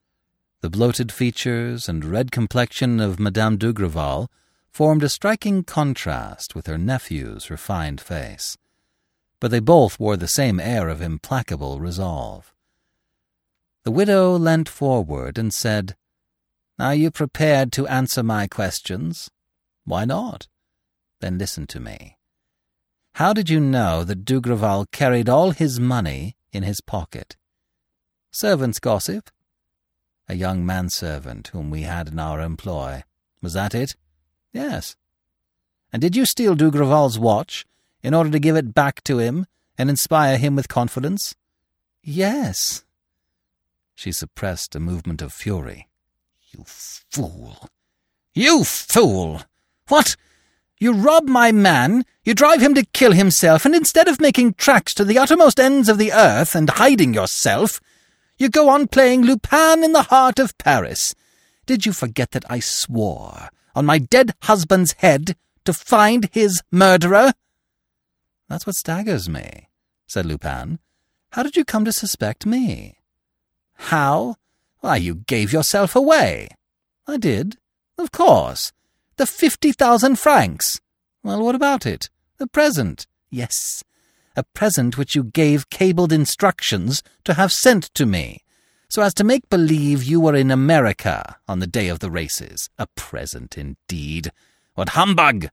[0.62, 4.27] The bloated features and red complexion of Madame Dugrival
[4.78, 8.56] formed a striking contrast with her nephew's refined face.
[9.40, 12.54] But they both wore the same air of implacable resolve.
[13.82, 15.96] The widow leant forward and said,
[16.78, 19.32] Are you prepared to answer my questions?
[19.84, 20.46] Why not?
[21.20, 22.16] Then listen to me.
[23.14, 27.36] How did you know that Dugrival carried all his money in his pocket?
[28.30, 29.28] Servants' gossip?
[30.28, 33.02] a young manservant whom we had in our employ.
[33.42, 33.96] Was that it?
[34.52, 34.96] Yes.
[35.92, 37.66] And did you steal Dugrival's watch
[38.02, 41.34] in order to give it back to him and inspire him with confidence?
[42.02, 42.84] Yes.
[43.94, 45.88] She suppressed a movement of fury.
[46.50, 47.68] You fool!
[48.34, 49.42] You fool!
[49.88, 50.16] What?
[50.78, 54.94] You rob my man, you drive him to kill himself, and instead of making tracks
[54.94, 57.80] to the uttermost ends of the earth and hiding yourself,
[58.38, 61.16] you go on playing Lupin in the heart of Paris.
[61.66, 67.32] Did you forget that I swore, on my dead husband's head, to find his murderer?
[68.48, 69.68] That's what staggers me,
[70.08, 70.80] said Lupin.
[71.30, 72.98] How did you come to suspect me?
[73.74, 74.34] How?
[74.80, 76.48] Why, you gave yourself away.
[77.06, 77.56] I did.
[77.96, 78.72] Of course.
[79.16, 80.80] The fifty thousand francs.
[81.22, 82.10] Well, what about it?
[82.38, 83.06] The present.
[83.30, 83.84] Yes,
[84.34, 88.42] a present which you gave cabled instructions to have sent to me,
[88.88, 92.70] so as to make believe you were in America on the day of the races.
[92.79, 94.31] A present, indeed.
[94.74, 95.48] What humbug!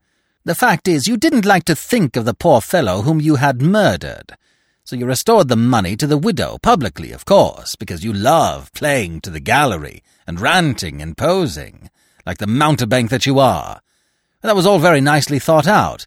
[0.46, 3.62] The fact is, you didn't like to think of the poor fellow whom you had
[3.62, 4.38] murdered.
[4.84, 9.22] So you restored the money to the widow, publicly, of course, because you love playing
[9.22, 11.90] to the gallery and ranting and posing,
[12.26, 13.82] like the mountebank that you are.
[14.44, 16.06] And That was all very nicely thought out.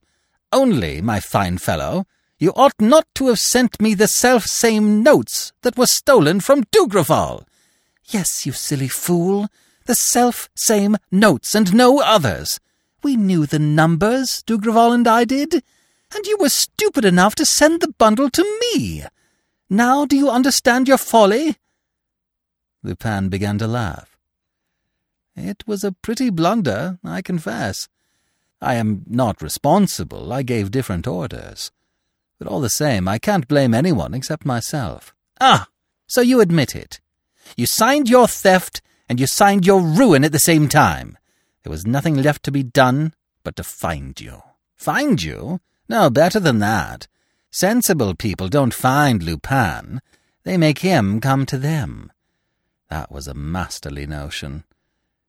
[0.52, 2.06] Only, my fine fellow,
[2.38, 7.44] you ought not to have sent me the self-same notes that were stolen from Dugrival.
[8.04, 9.48] Yes, you silly fool,
[9.86, 12.60] the self-same notes and no others.
[13.02, 15.54] We knew the numbers, Dugrival and I did,
[16.14, 19.04] and you were stupid enough to send the bundle to me.
[19.68, 21.56] Now do you understand your folly?
[22.82, 24.16] Lupin began to laugh.
[25.36, 27.88] It was a pretty blunder, I confess.
[28.60, 30.32] I am not responsible.
[30.32, 31.70] I gave different orders.
[32.38, 35.12] But all the same, I can't blame anyone except myself.
[35.40, 35.68] Ah,
[36.06, 37.00] so you admit it.
[37.56, 41.18] You signed your theft and you signed your ruin at the same time.
[41.62, 44.42] There was nothing left to be done but to find you.
[44.76, 45.60] Find you?
[45.88, 47.08] No, better than that.
[47.50, 50.00] Sensible people don't find Lupin.
[50.44, 52.12] They make him come to them.
[52.90, 54.64] That was a masterly notion.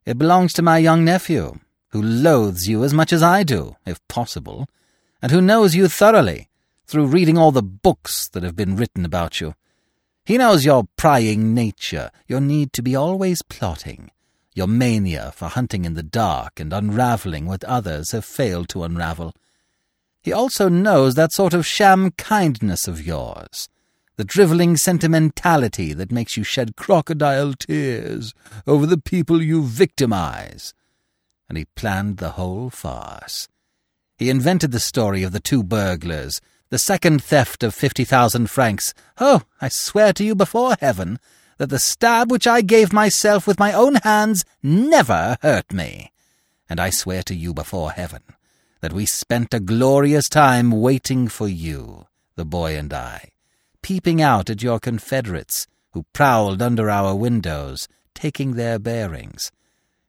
[0.05, 4.05] It belongs to my young nephew who loathes you as much as I do, if
[4.07, 4.67] possible,
[5.21, 6.48] and who knows you thoroughly
[6.89, 9.53] through reading all the books that have been written about you.
[10.25, 14.09] He knows your prying nature, your need to be always plotting,
[14.55, 19.35] your mania for hunting in the dark and unravelling what others have failed to unravel.
[20.23, 23.69] He also knows that sort of sham kindness of yours,
[24.15, 28.33] the drivelling sentimentality that makes you shed crocodile tears
[28.65, 30.73] over the people you victimize
[31.47, 33.47] and he planned the whole farce.
[34.17, 38.93] He invented the story of the two burglars, the second theft of fifty thousand francs.
[39.19, 41.19] Oh, I swear to you before heaven
[41.57, 46.11] that the stab which I gave myself with my own hands never hurt me.
[46.69, 48.21] And I swear to you before heaven
[48.81, 53.31] that we spent a glorious time waiting for you, the boy and I,
[53.81, 59.51] peeping out at your confederates who prowled under our windows, taking their bearings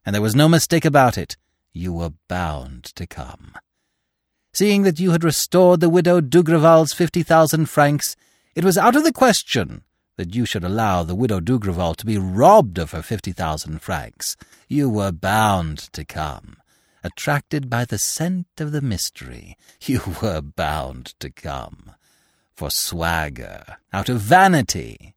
[0.05, 1.37] and there was no mistake about it.
[1.73, 3.55] You were bound to come.
[4.53, 8.17] Seeing that you had restored the widow Dugrival's fifty thousand francs,
[8.55, 9.83] it was out of the question
[10.17, 14.37] that you should allow the widow Dugrival to be robbed of her fifty thousand francs.
[14.69, 16.57] You were bound to come.
[17.03, 21.93] Attracted by the scent of the mystery, you were bound to come.
[22.53, 25.15] For swagger, out of vanity.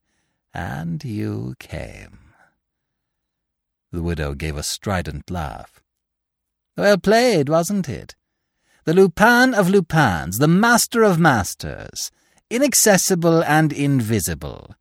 [0.54, 2.20] And you came.
[3.92, 5.82] The widow gave a strident laugh.
[6.78, 8.16] Well played, wasn't it?
[8.86, 12.12] The Lupin of Lupins, the master of masters,
[12.50, 14.76] inaccessible and invisible,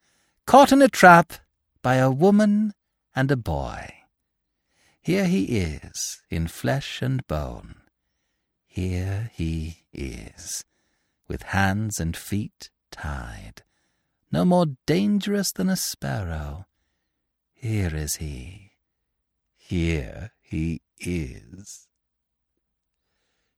[0.44, 1.34] caught in a trap
[1.82, 2.74] by a woman
[3.14, 3.94] and a boy.
[5.00, 7.76] Here he is, in flesh and bone.
[8.66, 10.64] Here he is,
[11.28, 13.62] with hands and feet tied,
[14.32, 16.66] no more dangerous than a sparrow.
[17.54, 18.72] Here is he,
[19.56, 21.86] here he is.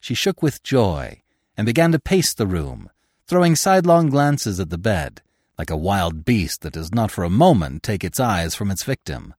[0.05, 1.23] She shook with joy
[1.57, 2.91] and began to pace the room,
[3.27, 5.23] throwing sidelong glances at the bed,
[5.57, 8.85] like a wild beast that does not for a moment take its eyes from its
[8.85, 9.33] victim.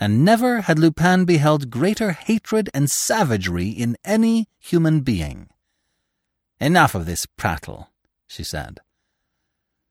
[0.00, 5.48] And never had Lupin beheld greater hatred and savagery in any human being.
[6.58, 7.90] Enough of this prattle,
[8.26, 8.80] she said.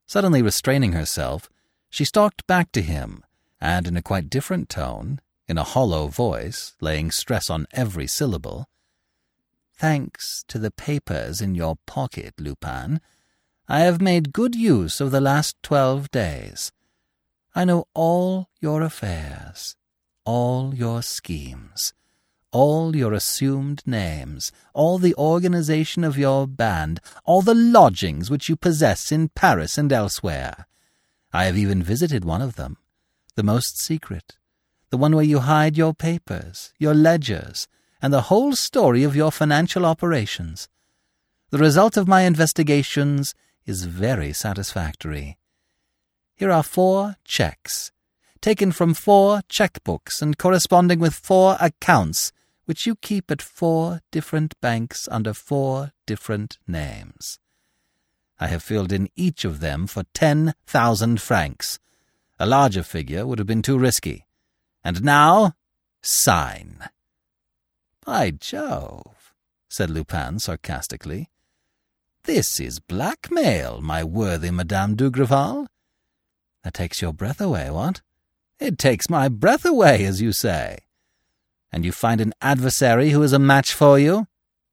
[0.04, 1.48] Suddenly restraining herself,
[1.88, 3.24] she stalked back to him,
[3.58, 8.68] and in a quite different tone, in a hollow voice, laying stress on every syllable.
[9.80, 13.00] Thanks to the papers in your pocket, Lupin,
[13.66, 16.70] I have made good use of the last twelve days.
[17.54, 19.76] I know all your affairs,
[20.26, 21.94] all your schemes,
[22.52, 28.56] all your assumed names, all the organization of your band, all the lodgings which you
[28.56, 30.66] possess in Paris and elsewhere.
[31.32, 32.76] I have even visited one of them,
[33.34, 34.36] the most secret,
[34.90, 37.66] the one where you hide your papers, your ledgers,
[38.02, 40.68] and the whole story of your financial operations.
[41.50, 43.34] The result of my investigations
[43.66, 45.36] is very satisfactory.
[46.36, 47.92] Here are four checks,
[48.40, 52.32] taken from four checkbooks and corresponding with four accounts,
[52.64, 57.38] which you keep at four different banks under four different names.
[58.38, 61.78] I have filled in each of them for ten thousand francs.
[62.38, 64.24] A larger figure would have been too risky.
[64.82, 65.52] And now,
[66.00, 66.88] sign.
[68.06, 69.34] By Jove,
[69.68, 71.28] said Lupin sarcastically.
[72.24, 75.66] This is blackmail, my worthy Madame Dugrival.
[76.64, 78.00] That takes your breath away, what?
[78.58, 80.78] It takes my breath away, as you say.
[81.70, 84.26] And you find an adversary who is a match for you?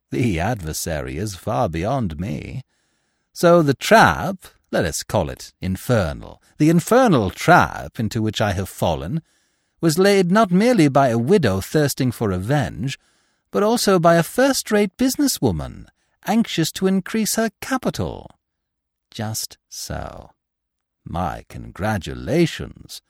[0.09, 2.63] The adversary is far beyond me.
[3.33, 4.37] So the trap,
[4.71, 9.21] let us call it infernal, the infernal trap into which I have fallen,
[9.81, 12.97] was laid not merely by a widow thirsting for revenge,
[13.51, 15.85] but also by a first-rate businesswoman,
[16.25, 18.31] anxious to increase her capital.
[19.09, 20.31] Just so.
[21.05, 23.01] My congratulations.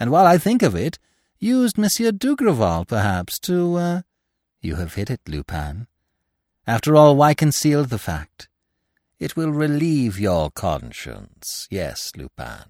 [0.00, 0.98] And while I think of it,
[1.38, 4.02] used Monsieur Dugrival, perhaps, to, uh...
[4.60, 5.86] You have hit it, Lupin.
[6.66, 8.48] After all, why conceal the fact?
[9.18, 11.66] It will relieve your conscience.
[11.70, 12.66] Yes, Lupin.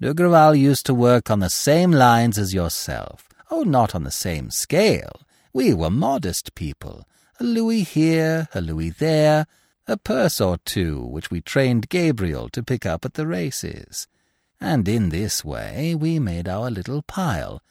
[0.00, 3.28] Dugrival used to work on the same lines as yourself.
[3.50, 5.20] Oh, not on the same scale.
[5.52, 7.06] We were modest people.
[7.40, 9.46] A louis here, a louis there,
[9.86, 14.06] a purse or two which we trained Gabriel to pick up at the races.
[14.60, 17.62] And in this way we made our little pile,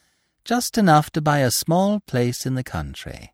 [0.44, 3.34] just enough to buy a small place in the country.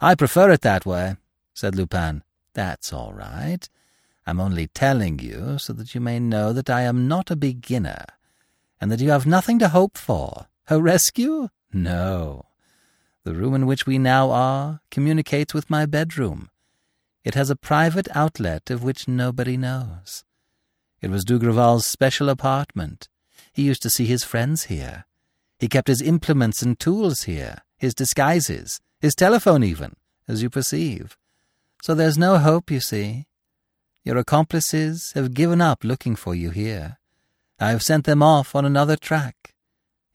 [0.00, 1.16] I prefer it that way,
[1.54, 2.22] said Lupin.
[2.54, 3.68] That's all right.
[4.26, 8.04] I'm only telling you so that you may know that I am not a beginner,
[8.80, 10.46] and that you have nothing to hope for.
[10.68, 11.48] A rescue?
[11.72, 12.46] No.
[13.24, 16.50] The room in which we now are communicates with my bedroom.
[17.24, 20.24] It has a private outlet of which nobody knows.
[21.00, 23.08] It was Dugrival's special apartment.
[23.52, 25.04] He used to see his friends here.
[25.58, 29.94] He kept his implements and tools here, his disguises, his telephone even,
[30.26, 31.16] as you perceive.
[31.82, 33.26] So there's no hope, you see.
[34.04, 36.98] Your accomplices have given up looking for you here.
[37.60, 39.54] I have sent them off on another track.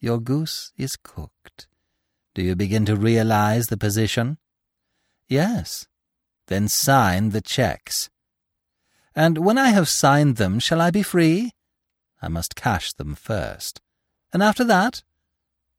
[0.02, 1.68] Your goose is cooked.
[2.38, 4.38] Do you begin to realize the position?
[5.28, 5.88] Yes.
[6.46, 8.12] Then sign the checks.
[9.16, 11.54] And when I have signed them, shall I be free?
[12.22, 13.82] I must cash them first.
[14.32, 15.02] And after that?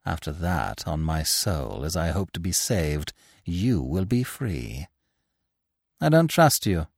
[0.05, 3.13] After that, on my soul, as I hope to be saved,
[3.45, 4.89] you will be free.
[6.01, 6.89] I don't trust you.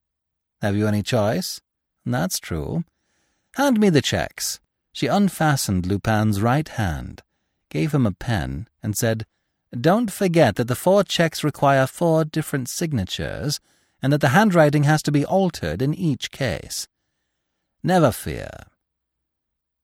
[0.63, 1.61] Have you any choice?
[2.07, 2.85] That's true.
[3.57, 4.59] Hand me the checks.
[4.95, 7.23] She unfastened Lupin's right hand,
[7.69, 9.27] gave him a pen, and said,
[9.79, 13.61] Don't forget that the four checks require four different signatures,
[14.03, 16.89] and that the handwriting has to be altered in each case.
[17.83, 18.51] Never fear.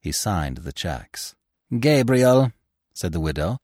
[0.01, 1.35] He signed the checks.
[1.79, 2.53] Gabriel,
[2.95, 3.59] said the widow,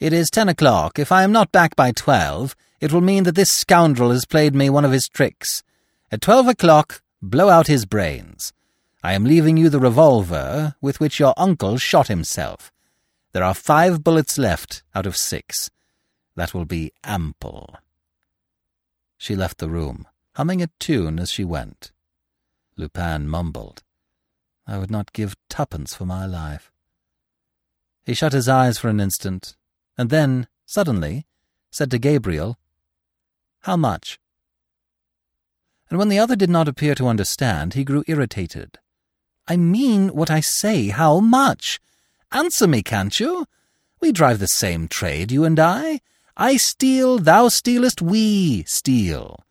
[0.00, 0.98] it is ten o'clock.
[0.98, 4.54] If I am not back by twelve, it will mean that this scoundrel has played
[4.54, 5.62] me one of his tricks.
[6.10, 8.52] At twelve o'clock, blow out his brains.
[9.02, 12.72] I am leaving you the revolver with which your uncle shot himself.
[13.32, 15.70] There are five bullets left out of six.
[16.36, 17.76] That will be ample.
[19.16, 21.92] She left the room, humming a tune as she went.
[22.76, 23.82] Lupin mumbled,
[24.66, 26.70] I would not give twopence for my life.
[28.04, 29.56] He shut his eyes for an instant,
[29.96, 31.26] and then, suddenly,
[31.70, 32.58] said to Gabriel,
[33.62, 34.20] How much?
[35.90, 38.78] and when the other did not appear to understand, he grew irritated.
[39.46, 41.80] I mean what I say, how much?
[42.30, 43.46] Answer me, can't you?
[44.00, 46.00] We drive the same trade, you and I.
[46.36, 49.44] I steal, thou stealest, we steal.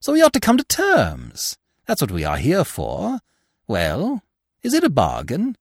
[0.00, 1.56] So we ought to come to terms.
[1.86, 3.20] That's what we are here for.
[3.66, 4.22] Well,
[4.62, 5.56] is it a bargain?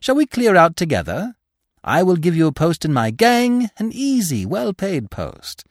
[0.00, 1.34] Shall we clear out together?
[1.84, 5.64] I will give you a post in my gang, an easy, well-paid post.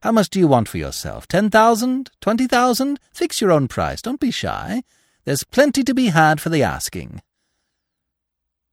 [0.00, 1.26] How much do you want for yourself?
[1.26, 2.10] Ten thousand?
[2.20, 3.00] Twenty thousand?
[3.12, 4.00] Fix your own price.
[4.00, 4.84] Don't be shy.
[5.24, 7.22] There's plenty to be had for the asking.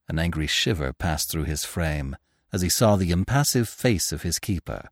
[0.08, 2.16] An angry shiver passed through his frame
[2.52, 4.88] as he saw the impassive face of his keeper.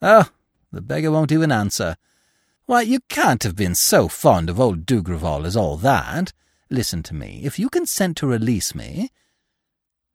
[0.00, 0.30] Oh,
[0.72, 1.96] the beggar won't even answer.
[2.66, 6.32] Why, you can't have been so fond of old Dugrival as all that.
[6.70, 7.42] Listen to me.
[7.44, 9.10] If you consent to release me...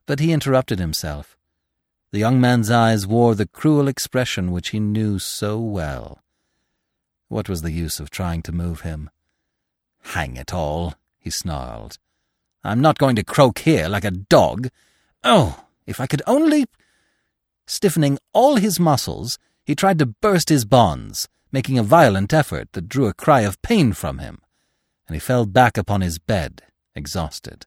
[0.08, 1.38] But he interrupted himself.
[2.12, 6.24] The young man's eyes wore the cruel expression which he knew so well.
[7.28, 9.12] What was the use of trying to move him?
[10.02, 12.00] Hang it all, he snarled.
[12.64, 14.70] I'm not going to croak here like a dog.
[15.24, 16.66] Oh, if I could only...
[17.66, 22.90] Stiffening all his muscles, he tried to burst his bonds, making a violent effort that
[22.90, 24.42] drew a cry of pain from him,
[25.08, 26.64] and he fell back upon his bed,
[26.96, 27.66] exhausted.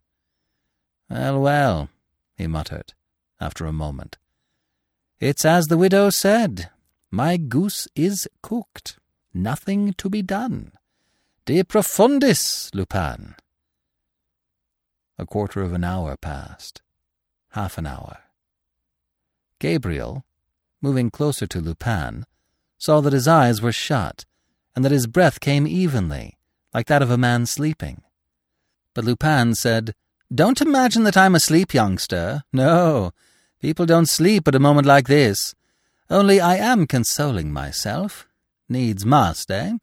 [1.08, 1.88] Well, well,
[2.36, 2.94] he muttered,
[3.40, 4.18] after a moment.
[5.20, 6.70] It's as the widow said.
[7.10, 8.98] My goose is cooked.
[9.32, 10.72] Nothing to be done.
[11.44, 13.36] De profundis, Lupin.
[15.22, 16.82] A quarter of an hour passed.
[17.50, 18.18] Half an hour.
[19.60, 20.24] Gabriel,
[20.80, 22.26] moving closer to Lupin,
[22.76, 24.24] saw that his eyes were shut,
[24.74, 26.38] and that his breath came evenly,
[26.74, 28.02] like that of a man sleeping.
[28.94, 29.94] But Lupin said,
[30.34, 32.42] Don't imagine that I'm asleep, youngster.
[32.52, 33.12] No,
[33.60, 35.54] People don't sleep at a moment like this.
[36.10, 38.26] Only I am consoling myself.
[38.68, 39.74] Needs must, eh?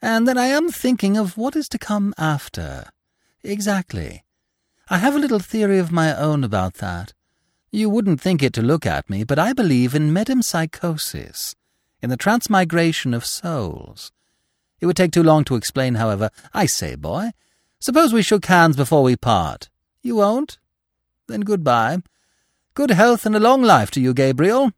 [0.00, 2.86] And then I am thinking of what is to come after.
[3.44, 4.24] Exactly.
[4.88, 7.12] I have a little theory of my own about that.
[7.70, 11.54] You wouldn't think it to look at me, but I believe in metempsychosis,
[12.02, 14.12] in the transmigration of souls.
[14.80, 16.30] It would take too long to explain, however.
[16.52, 17.30] I say, boy,
[17.78, 19.70] suppose we shook hands before we part.
[20.02, 20.58] You won't?
[21.28, 22.02] Then goodbye.
[22.74, 24.72] Good health and a long life to you, Gabriel.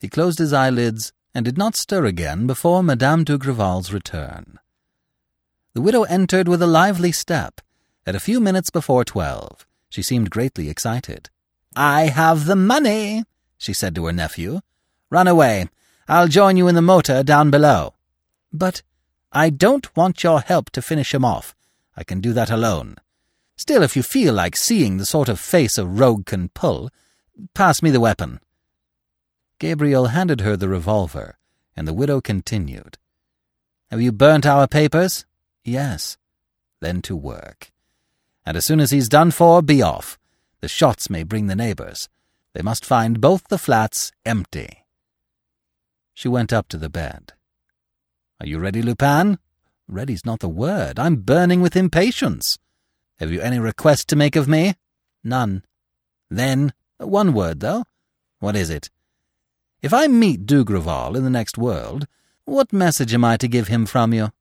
[0.00, 4.58] He closed his eyelids and did not stir again before Madame Dugrival's return.
[5.74, 7.60] The widow entered with a lively step.
[8.06, 11.28] At a few minutes before twelve, she seemed greatly excited.
[11.74, 13.24] I have the money,
[13.58, 14.60] she said to her nephew.
[15.10, 15.68] Run away.
[16.06, 17.94] I'll join you in the motor down below.
[18.52, 18.82] But
[19.32, 21.56] I don't want your help to finish him off.
[21.96, 22.96] I can do that alone.
[23.56, 26.90] Still, if you feel like seeing the sort of face a rogue can pull,
[27.54, 28.38] pass me the weapon.
[29.58, 31.38] Gabriel handed her the revolver,
[31.74, 32.98] and the widow continued.
[33.90, 35.26] Have you burnt our papers?
[35.64, 36.18] Yes.
[36.80, 37.72] Then to work.
[38.46, 40.18] And as soon as he's done for, be off.
[40.60, 42.08] The shots may bring the neighbors.
[42.54, 44.84] They must find both the flats empty.
[46.14, 47.32] She went up to the bed.
[48.40, 49.38] Are you ready, Lupin?
[49.88, 50.98] Ready's not the word.
[50.98, 52.56] I'm burning with impatience.
[53.18, 54.74] Have you any request to make of me?
[55.24, 55.64] None.
[56.30, 57.84] Then, one word, though.
[58.38, 58.90] What is it?
[59.82, 62.06] If I meet Dugrival in the next world,
[62.44, 64.32] what message am I to give him from you?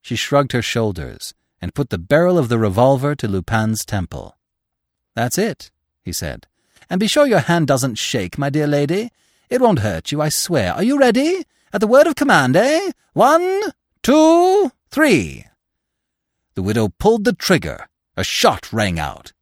[0.00, 4.36] She shrugged her shoulders and put the barrel of the revolver to Lupin's temple.
[5.14, 5.70] That's it,
[6.02, 6.46] he said.
[6.88, 9.10] And be sure your hand doesn't shake, my dear lady.
[9.50, 10.74] It won't hurt you, I swear.
[10.74, 11.44] Are you ready?
[11.72, 12.92] At the word of command, eh?
[13.12, 13.62] One,
[14.02, 15.46] two, three.
[16.54, 17.88] The widow pulled the trigger.
[18.16, 19.32] A shot rang out.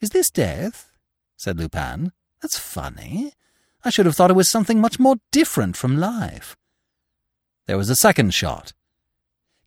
[0.00, 0.90] Is this death?
[1.36, 2.12] said Lupin.
[2.40, 3.32] That's funny.
[3.84, 6.56] I should have thought it was something much more different from life.
[7.66, 8.72] There was a second shot.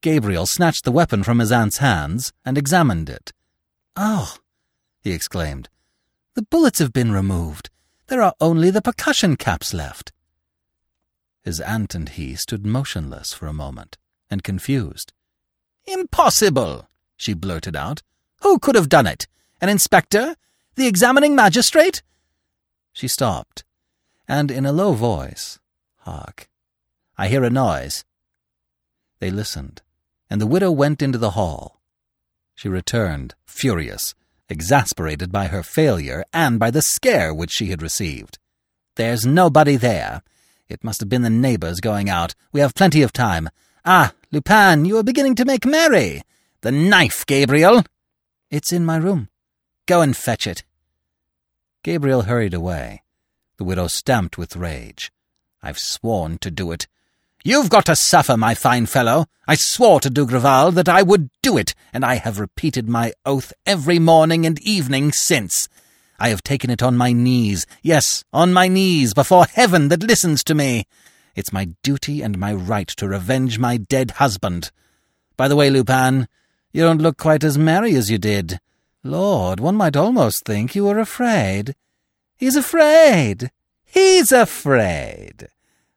[0.04, 3.32] Gabriel snatched the weapon from his aunt's hands and examined it.
[3.96, 4.36] Oh,
[5.00, 5.70] he exclaimed.
[6.34, 7.70] The bullets have been removed.
[8.08, 10.12] There are only the percussion caps left.
[11.42, 13.98] His aunt and he stood motionless for a moment,
[14.30, 15.14] and confused.
[15.86, 16.90] Impossible!
[17.16, 18.02] she blurted out.
[18.42, 19.26] Who could have done it?
[19.62, 20.36] An inspector?
[20.76, 22.04] The examining magistrate?
[22.92, 23.64] She stopped,
[24.28, 25.60] and in a low voice,
[26.00, 26.50] Hark!
[27.18, 28.04] I hear a noise.
[29.20, 29.82] They listened,
[30.34, 31.80] and the widow went into the hall.
[32.56, 34.16] She returned, furious,
[34.50, 38.40] exasperated by her failure and by the scare which she had received.
[38.96, 40.24] There's nobody there.
[40.68, 42.34] It must have been the neighbors going out.
[42.52, 43.48] We have plenty of time.
[43.86, 46.24] Ah, Lupin, you are beginning to make merry.
[46.62, 47.84] The knife, Gabriel!
[48.50, 49.30] It's in my room.
[49.86, 50.64] Go and fetch it.
[51.84, 53.04] Gabriel hurried away.
[53.58, 55.12] The widow stamped with rage.
[55.62, 56.88] I've sworn to do it.
[57.46, 59.26] You've got to suffer, my fine fellow.
[59.50, 63.52] I swore to Dugrival that I would do it, and I have repeated my oath
[63.66, 65.68] every morning and evening since.
[66.18, 70.42] I have taken it on my knees, yes, on my knees, before heaven that listens
[70.46, 70.86] to me.
[71.36, 74.72] It's my duty and my right to revenge my dead husband.
[75.36, 76.30] By the way, Lupin,
[76.72, 78.62] you don't look quite as merry as you did.
[79.04, 81.76] Lord, one might almost think you were afraid.
[82.38, 83.52] He's afraid.
[83.84, 85.50] He's afraid.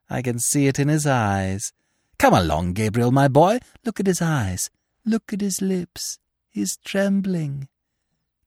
[0.09, 1.73] I can see it in his eyes.
[2.19, 3.59] Come along, Gabriel, my boy.
[3.85, 4.71] Look at his eyes.
[5.05, 6.19] Look at his lips.
[6.51, 7.69] He's trembling.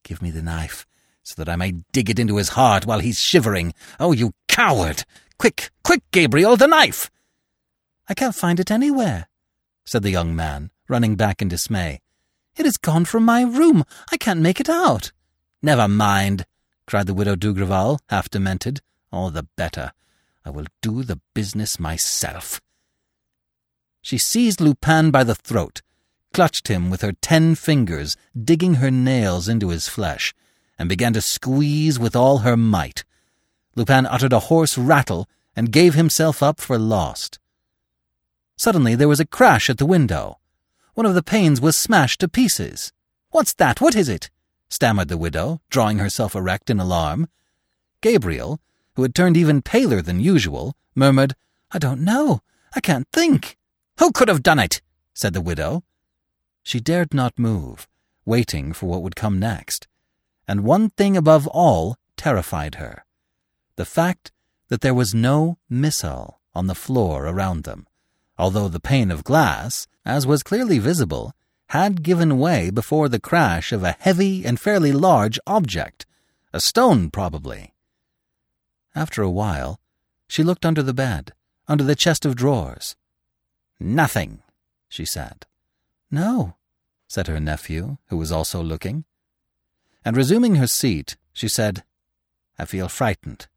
[0.04, 0.88] Give me the knife,
[1.24, 3.74] so that I may dig it into his heart while he's shivering.
[4.00, 5.04] Oh, you coward!
[5.38, 7.12] Quick, quick, Gabriel, the knife!
[8.08, 9.28] I can't find it anywhere,
[9.86, 12.02] said the young man, running back in dismay.
[12.58, 13.86] It has gone from my room.
[14.12, 15.12] I can't make it out.
[15.62, 16.46] Never mind,
[16.88, 18.82] cried the widow Dugrival, half demented.
[19.12, 19.92] All the better.
[20.50, 22.60] I will do the business myself.
[24.02, 25.84] She seized Lupin by the throat,
[26.34, 30.34] clutched him with her ten fingers, digging her nails into his flesh,
[30.80, 33.04] and began to squeeze with all her might.
[33.76, 37.38] Lupin uttered a hoarse rattle and gave himself up for lost.
[38.56, 40.40] Suddenly there was a crash at the window.
[40.96, 42.92] One of the panes was smashed to pieces.
[43.30, 43.82] What's that?
[43.82, 44.32] What is it?
[44.68, 47.28] stammered the widow, drawing herself erect in alarm.
[48.02, 48.60] Gabriel,
[49.00, 51.34] who had turned even paler than usual, murmured,
[51.72, 52.42] I don't know.
[52.76, 53.58] I can't think.
[53.98, 54.82] Who could have done it?
[55.14, 55.86] said the widow.
[56.64, 57.88] She dared not move,
[58.26, 59.88] waiting for what would come next.
[60.50, 63.06] And one thing above all terrified her
[63.78, 64.34] the fact
[64.68, 67.88] that there was no missile on the floor around them,
[68.38, 71.32] although the pane of glass, as was clearly visible,
[71.68, 76.06] had given way before the crash of a heavy and fairly large object,
[76.52, 77.74] a stone probably.
[78.96, 79.80] After a while,
[80.28, 81.34] she looked under the bed,
[81.68, 82.96] under the chest of drawers.
[83.80, 84.42] Nothing,
[84.88, 85.46] she said.
[86.12, 86.56] No,
[87.08, 89.06] said her nephew, who was also looking.
[90.04, 91.84] And resuming her seat, she said,
[92.58, 93.48] I feel frightened.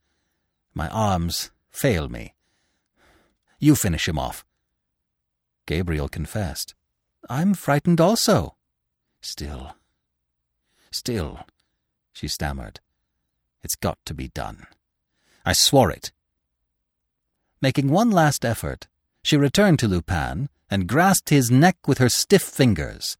[0.73, 2.33] My arms fail me.
[3.59, 4.45] You finish him off.
[5.65, 6.75] Gabriel confessed.
[7.29, 8.55] I'm frightened also.
[9.21, 9.75] Still,
[10.91, 11.39] still,
[12.11, 12.81] she stammered.
[13.63, 14.67] It's got to be done.
[15.45, 16.11] I swore it.
[17.61, 18.87] Making one last effort,
[19.23, 23.17] she returned to Lupin and grasped his neck with her stiff fingers.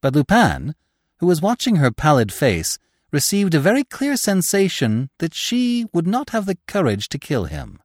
[0.00, 0.74] But Lupin,
[1.18, 2.78] who was watching her pallid face,
[3.10, 7.80] received a very clear sensation that she would not have the courage to kill him.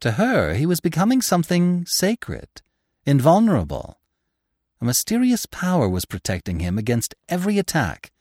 [0.00, 2.48] To her, he was becoming something sacred,
[3.04, 3.98] invulnerable.
[4.80, 8.12] A mysterious power was protecting him against every attack,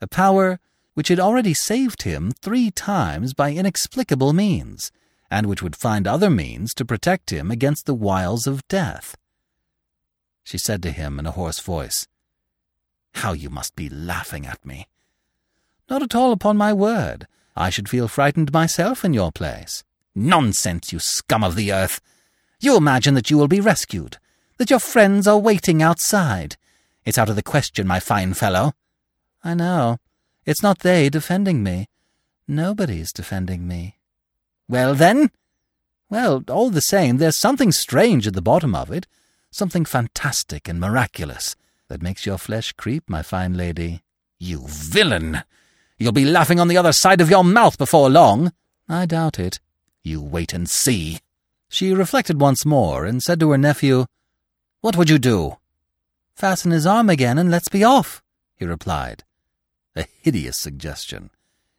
[0.00, 0.60] a power
[0.94, 4.90] which had already saved him three times by inexplicable means,
[5.30, 9.16] and which would find other means to protect him against the wiles of death.
[10.44, 12.06] She said to him in a hoarse voice,
[13.14, 14.86] How you must be laughing at me!
[15.90, 17.26] Not at all, upon my word.
[17.56, 19.84] I should feel frightened myself in your place.
[20.14, 22.00] Nonsense, you scum of the earth!
[22.60, 24.18] You imagine that you will be rescued,
[24.58, 26.56] that your friends are waiting outside.
[27.04, 28.72] It's out of the question, my fine fellow.
[29.42, 29.98] I know.
[30.46, 31.88] It's not they defending me.
[32.46, 33.98] Nobody's defending me.
[34.68, 35.30] Well, then?
[36.10, 39.06] Well, all the same, there's something strange at the bottom of it,
[39.50, 41.56] something fantastic and miraculous
[41.88, 44.02] that makes your flesh creep, my fine lady.
[44.38, 45.42] You villain!
[45.98, 48.52] You'll be laughing on the other side of your mouth before long.
[48.88, 49.60] I doubt it.
[50.02, 51.20] You wait and see.
[51.68, 54.06] She reflected once more and said to her nephew,
[54.80, 55.56] What would you do?
[56.34, 58.22] Fasten his arm again and let's be off,
[58.56, 59.24] he replied.
[59.96, 61.30] A hideous suggestion.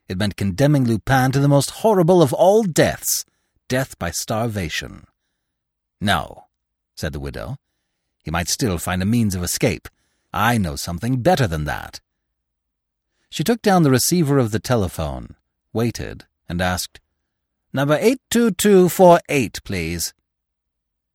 [0.08, 3.26] It meant condemning Lupin to the most horrible of all deaths
[3.68, 5.06] death by starvation.
[6.00, 6.46] No,
[6.96, 7.58] said the widow.
[8.24, 9.88] He might still find a means of escape.
[10.34, 12.00] I know something better than that.
[13.30, 15.36] She took down the receiver of the telephone,
[15.74, 17.00] waited, and asked,
[17.74, 20.14] Number 82248, please.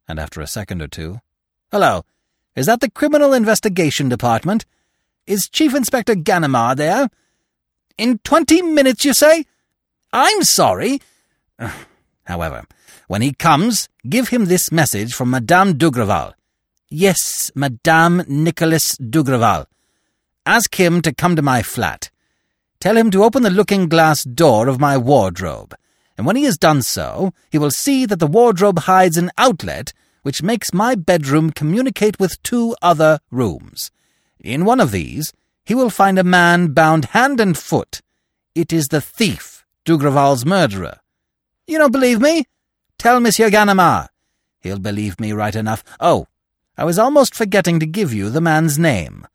[0.06, 1.20] And after a second or two,
[1.70, 2.04] Hello,
[2.56, 4.66] is that the Criminal Investigation Department?
[5.30, 7.08] Is Chief Inspector Ganimard there?
[7.96, 9.44] In twenty minutes, you say?
[10.12, 11.00] I'm sorry.
[12.24, 12.64] However,
[13.06, 16.32] when he comes, give him this message from Madame Dugrival.
[16.88, 19.66] Yes, Madame Nicholas Dugrival.
[20.44, 22.10] Ask him to come to my flat.
[22.80, 25.76] Tell him to open the looking glass door of my wardrobe,
[26.18, 29.92] and when he has done so, he will see that the wardrobe hides an outlet
[30.22, 33.92] which makes my bedroom communicate with two other rooms.
[34.40, 35.32] In one of these,
[35.64, 38.00] he will find a man bound hand and foot.
[38.54, 40.98] It is the thief, Dugrival's murderer.
[41.66, 42.44] You don't believe me?
[42.98, 44.08] Tell Monsieur Ganimard.
[44.60, 45.84] He'll believe me right enough.
[46.00, 46.26] Oh,
[46.76, 49.26] I was almost forgetting to give you the man's name.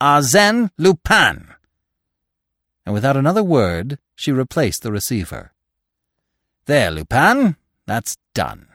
[0.00, 1.48] Arsène Lupin.
[2.84, 5.52] And without another word, she replaced the receiver.
[6.66, 8.68] There, Lupin, that's done.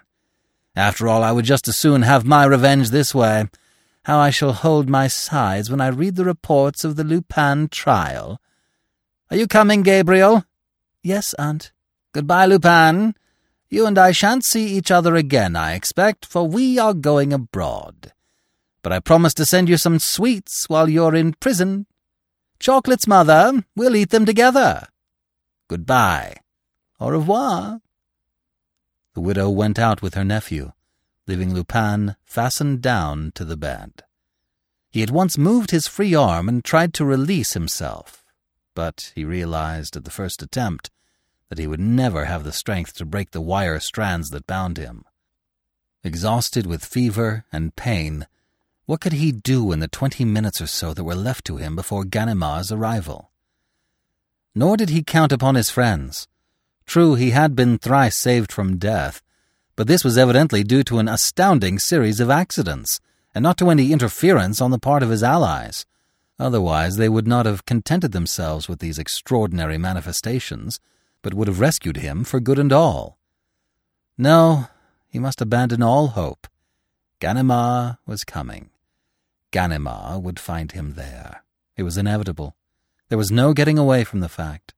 [0.76, 3.46] After all, I would just as soon have my revenge this way.
[4.06, 8.42] How I shall hold my sides when I read the reports of the Lupin trial.
[9.30, 10.46] Are you coming, Gabriel?
[11.04, 11.72] Yes, Aunt.
[12.14, 13.16] Goodbye, Lupin.
[13.70, 18.12] You and I shan't see each other again, I expect, for we are going abroad
[18.82, 21.86] but I promise to send you some sweets while you're in prison.
[22.60, 23.64] Chocolates, mother.
[23.76, 24.88] We'll eat them together.
[25.68, 26.38] Goodbye.
[27.00, 27.82] Au revoir.
[29.14, 30.72] The widow went out with her nephew,
[31.28, 34.04] leaving Lupin fastened down to the bed.
[34.90, 38.26] He at once moved his free arm and tried to release himself,
[38.76, 40.90] but he realized at the first attempt
[41.50, 45.06] that he would never have the strength to break the wire strands that bound him.
[46.04, 48.28] Exhausted with fever and pain,
[48.86, 51.76] what could he do in the twenty minutes or so that were left to him
[51.76, 53.32] before Ganimard's arrival?
[54.54, 56.28] Nor did he count upon his friends.
[56.86, 59.22] True, he had been thrice saved from death,
[59.76, 63.00] but this was evidently due to an astounding series of accidents,
[63.34, 65.86] and not to any interference on the part of his allies.
[66.40, 70.80] Otherwise, they would not have contented themselves with these extraordinary manifestations,
[71.22, 73.18] but would have rescued him for good and all.
[74.18, 74.68] No,
[75.08, 76.48] he must abandon all hope.
[77.20, 78.70] Ganimard was coming.
[79.52, 81.44] Ganimard would find him there.
[81.76, 82.56] It was inevitable.
[83.10, 84.74] There was no getting away from the fact.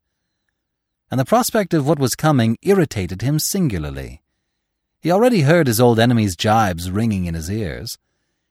[1.11, 4.22] And the prospect of what was coming irritated him singularly.
[5.03, 7.97] He already heard his old enemy's jibes ringing in his ears.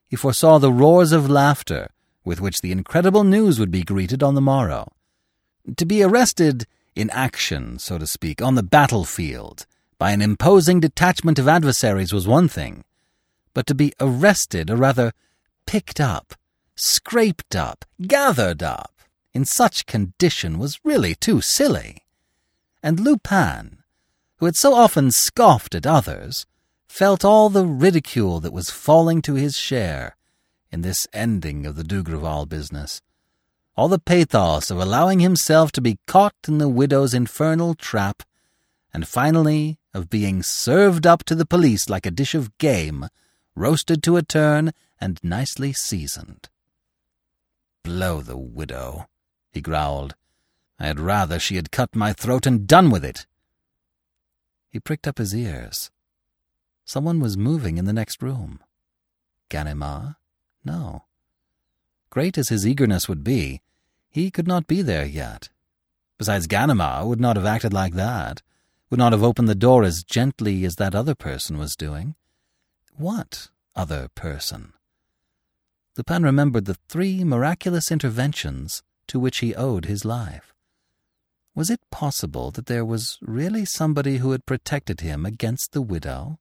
[0.06, 1.88] He foresaw the roars of laughter
[2.24, 4.92] with which the incredible news would be greeted on the morrow.
[5.78, 9.64] To be arrested in action, so to speak, on the battlefield,
[9.98, 12.84] by an imposing detachment of adversaries was one thing,
[13.54, 15.12] but to be arrested, or rather
[15.66, 16.34] picked up,
[16.76, 18.92] scraped up, gathered up,
[19.32, 22.04] in such condition was really too silly.
[22.82, 23.78] And Lupin,
[24.42, 26.46] who had so often scoffed at others,
[26.88, 30.16] felt all the ridicule that was falling to his share
[30.72, 33.00] in this ending of the Dugrival business,
[33.76, 38.24] all the pathos of allowing himself to be caught in the widow's infernal trap,
[38.92, 43.06] and finally of being served up to the police like a dish of game,
[43.54, 46.48] roasted to a turn and nicely seasoned.
[47.84, 49.06] Blow the widow,
[49.52, 50.16] he growled.
[50.80, 53.24] I had rather she had cut my throat and done with it.
[54.72, 55.90] He pricked up his ears.
[56.86, 58.60] Someone was moving in the next room.
[59.50, 60.16] Ganimard?
[60.64, 61.04] No.
[62.08, 63.60] Great as his eagerness would be,
[64.08, 65.50] he could not be there yet.
[66.16, 68.40] Besides, Ganimard would not have acted like that,
[68.88, 72.14] would not have opened the door as gently as that other person was doing.
[72.94, 74.72] What other person?
[75.98, 80.51] Lupin remembered the three miraculous interventions to which he owed his life.
[81.54, 86.38] Was it possible that there was really somebody who had protected him against the widow,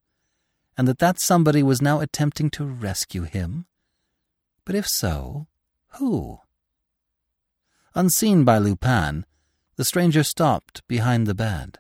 [0.78, 3.66] and that that somebody was now attempting to rescue him?
[4.64, 5.48] But if so,
[5.96, 6.40] who?
[7.94, 9.26] Unseen by Lupin,
[9.76, 11.80] the stranger stopped behind the bed.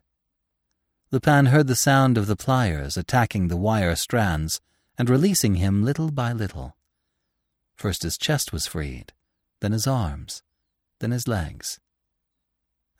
[1.10, 4.60] Lupin heard the sound of the pliers attacking the wire strands
[4.98, 6.76] and releasing him little by little.
[7.76, 9.14] First his chest was freed,
[9.62, 10.44] then his arms,
[11.00, 11.80] then his legs.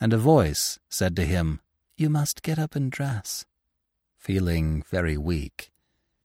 [0.02, 1.62] And a voice said to him,
[1.96, 3.46] You must get up and dress.
[4.18, 5.72] Feeling very weak,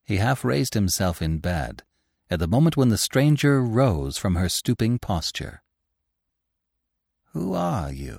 [0.02, 1.82] he half raised himself in bed
[2.30, 5.62] at the moment when the stranger rose from her stooping posture.
[7.34, 8.18] Who are you?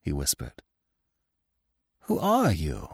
[0.00, 0.62] he whispered.
[2.06, 2.88] Who are you?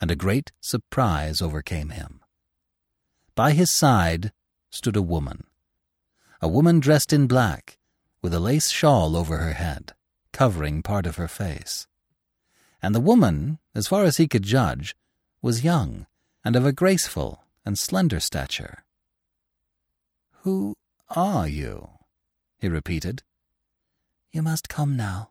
[0.00, 2.20] And a great surprise overcame him.
[3.34, 4.30] By his side
[4.70, 5.44] stood a woman,
[6.40, 7.78] a woman dressed in black,
[8.22, 9.95] with a lace shawl over her head,
[10.36, 11.86] covering part of her face.
[12.82, 14.94] And the woman, as far as he could judge,
[15.40, 16.04] was young
[16.44, 18.84] and of a graceful and slender stature.
[20.42, 20.76] Who
[21.08, 21.88] are you?
[22.58, 23.22] he repeated.
[24.30, 25.30] You must come now,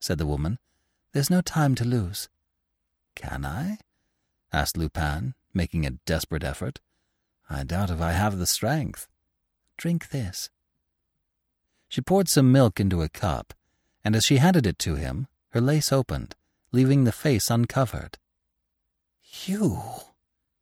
[0.00, 0.58] said the woman.
[1.14, 2.28] There's no time to lose.
[3.14, 3.78] Can I?
[4.52, 6.78] asked Lupin, making a desperate effort.
[7.48, 9.08] I doubt if I have the strength.
[9.78, 10.50] Drink this.
[11.88, 13.54] She poured some milk into a cup,
[14.04, 16.34] and as she handed it to him, her lace opened,
[16.72, 18.18] leaving the face uncovered.
[19.46, 19.80] You,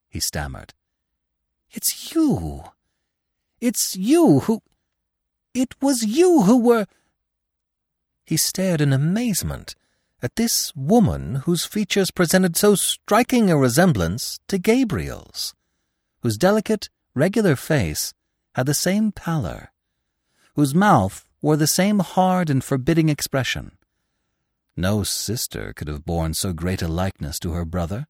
[0.08, 0.74] he stammered.
[1.70, 2.64] It's you.
[3.60, 4.62] It's you who.
[5.54, 6.86] It was you who were.
[8.24, 9.74] He stared in amazement
[10.22, 15.54] at this woman whose features presented so striking a resemblance to Gabriel's,
[16.22, 18.12] whose delicate, regular face
[18.54, 19.72] had the same pallor,
[20.54, 23.72] whose mouth wore the same hard and forbidding expression.
[24.76, 28.06] No sister could have borne so great a likeness to her brother.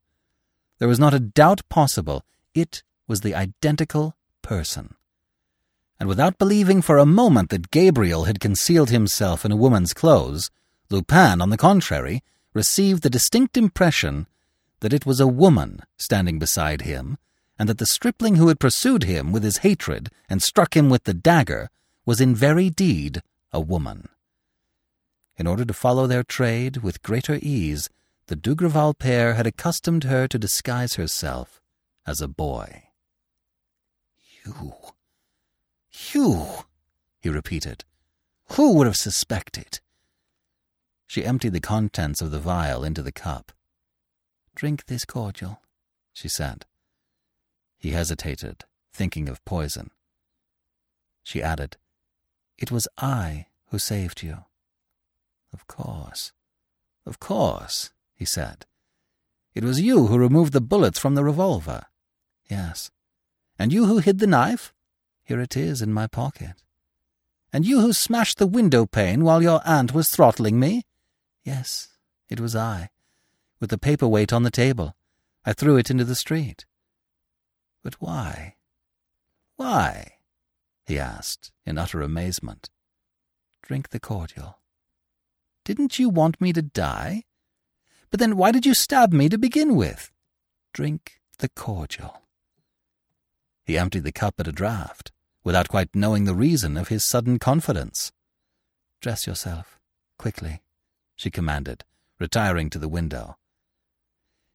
[0.78, 2.24] There was not a doubt possible
[2.54, 4.94] it was the identical person
[6.00, 10.50] and without believing for a moment that Gabriel had concealed himself in a woman's clothes,
[10.88, 12.22] Lupin, on the contrary,
[12.54, 14.26] received the distinct impression
[14.80, 17.18] that it was a woman standing beside him,
[17.58, 21.04] and that the stripling who had pursued him with his hatred and struck him with
[21.04, 21.68] the dagger
[22.04, 23.22] was in very deed
[23.52, 24.08] a woman.
[25.36, 27.88] In order to follow their trade with greater ease,
[28.26, 31.60] the Dugrival pair had accustomed her to disguise herself
[32.06, 32.84] as a boy.
[34.44, 34.92] You
[36.12, 36.46] you,
[37.20, 37.84] he repeated.
[38.52, 39.80] Who would have suspected?
[41.06, 43.52] She emptied the contents of the vial into the cup.
[44.54, 45.60] Drink this cordial,
[46.12, 46.66] she said.
[47.78, 49.90] He hesitated, thinking of poison.
[51.22, 51.76] She added,
[52.60, 54.44] It was I who saved you.
[55.52, 56.32] Of course.
[57.06, 58.66] Of course, he said.
[59.54, 61.86] It was you who removed the bullets from the revolver.
[62.48, 62.90] Yes.
[63.58, 64.74] And you who hid the knife?
[65.24, 66.62] Here it is in my pocket.
[67.52, 70.84] And you who smashed the window pane while your aunt was throttling me?
[71.44, 71.88] Yes,
[72.28, 72.90] it was I.
[73.58, 74.94] With the paperweight on the table.
[75.44, 76.66] I threw it into the street.
[77.82, 78.56] But why?
[79.56, 80.19] Why?
[80.90, 82.68] He asked, in utter amazement.
[83.62, 84.58] Drink the cordial.
[85.64, 87.22] Didn't you want me to die?
[88.10, 90.10] But then why did you stab me to begin with?
[90.72, 92.22] Drink the cordial.
[93.62, 95.12] He emptied the cup at a draught
[95.44, 98.10] without quite knowing the reason of his sudden confidence.
[99.00, 99.78] Dress yourself,
[100.18, 100.60] quickly,
[101.14, 101.84] she commanded,
[102.18, 103.36] retiring to the window.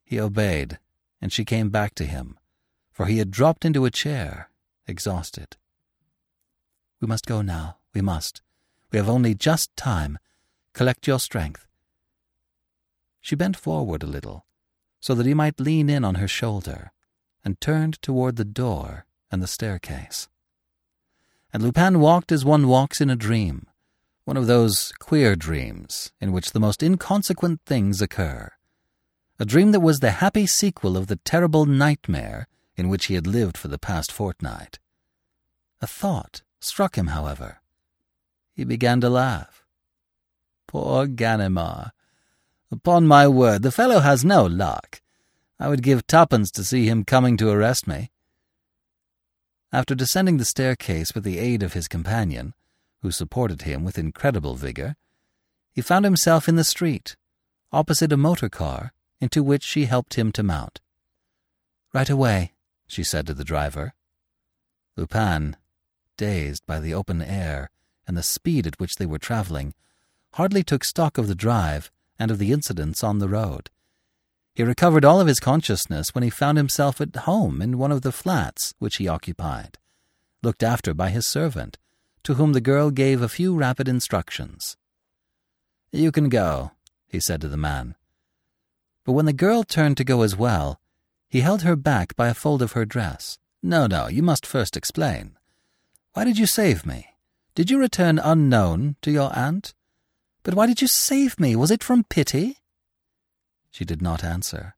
[0.04, 0.78] He obeyed,
[1.18, 2.38] and she came back to him,
[2.92, 4.50] for he had dropped into a chair,
[4.86, 5.56] exhausted.
[7.00, 8.42] We must go now, we must.
[8.90, 10.18] We have only just time.
[10.72, 11.66] Collect your strength.
[13.20, 14.46] She bent forward a little,
[15.00, 16.92] so that he might lean in on her shoulder,
[17.44, 20.28] and turned toward the door and the staircase.
[21.52, 23.66] And Lupin walked as one walks in a dream,
[24.24, 28.52] one of those queer dreams in which the most inconsequent things occur.
[29.38, 33.26] A dream that was the happy sequel of the terrible nightmare in which he had
[33.26, 34.78] lived for the past fortnight.
[35.80, 37.60] A thought struck him, however.
[38.54, 39.64] He began to laugh.
[40.66, 41.90] Poor Ganimard!
[42.70, 45.00] Upon my word, the fellow has no luck.
[45.60, 48.10] I would give twopence to see him coming to arrest me.
[49.72, 52.54] After descending the staircase with the aid of his companion,
[53.02, 54.96] who supported him with incredible vigour,
[55.72, 57.16] he found himself in the street,
[57.72, 60.80] opposite a motor car into which she helped him to mount.
[61.92, 62.52] Right away,
[62.86, 63.94] she said to the driver.
[64.96, 65.56] Lupin,
[66.16, 67.70] dazed by the open air
[68.06, 69.74] and the speed at which they were travelling,
[70.34, 73.70] hardly took stock of the drive and of the incidents on the road.
[74.54, 78.02] He recovered all of his consciousness when he found himself at home in one of
[78.02, 79.78] the flats which he occupied,
[80.42, 81.78] looked after by his servant,
[82.22, 84.76] to whom the girl gave a few rapid instructions.
[85.92, 86.72] You can go,
[87.06, 87.94] he said to the man.
[89.04, 90.80] But when the girl turned to go as well,
[91.28, 93.38] he held her back by a fold of her dress.
[93.62, 95.36] No, no, you must first explain.
[96.16, 97.08] Why did you save me?
[97.54, 99.74] Did you return unknown to your aunt?
[100.44, 101.54] But why did you save me?
[101.54, 102.56] Was it from pity?
[103.70, 104.76] She did not answer.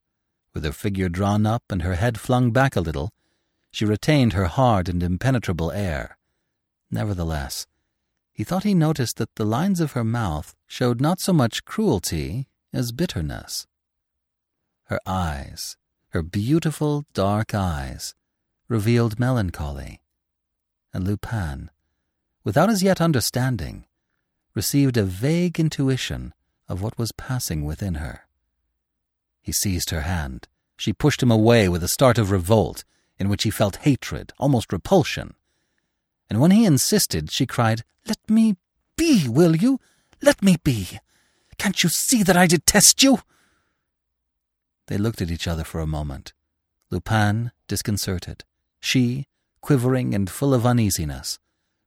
[0.52, 3.12] With her figure drawn up and her head flung back a little,
[3.70, 6.18] she retained her hard and impenetrable air.
[6.90, 7.68] Nevertheless,
[8.32, 12.48] he thought he noticed that the lines of her mouth showed not so much cruelty
[12.72, 13.68] as bitterness.
[14.86, 15.76] Her eyes,
[16.08, 18.16] her beautiful dark eyes,
[18.66, 20.00] revealed melancholy,
[20.92, 21.70] and Lupin,
[22.44, 23.84] without as yet understanding,
[24.54, 26.32] received a vague intuition
[26.68, 28.26] of what was passing within her.
[29.40, 30.48] He seized her hand.
[30.76, 32.84] She pushed him away with a start of revolt,
[33.18, 35.34] in which he felt hatred, almost repulsion.
[36.28, 38.56] And when he insisted, she cried, Let me
[38.96, 39.80] be, will you?
[40.20, 40.98] Let me be.
[41.56, 43.20] Can't you see that I detest you?
[44.88, 46.32] They looked at each other for a moment.
[46.90, 48.44] Lupin, disconcerted.
[48.80, 49.27] She,
[49.60, 51.38] quivering and full of uneasiness.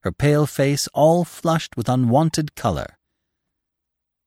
[0.01, 2.97] Her pale face all flushed with unwonted colour.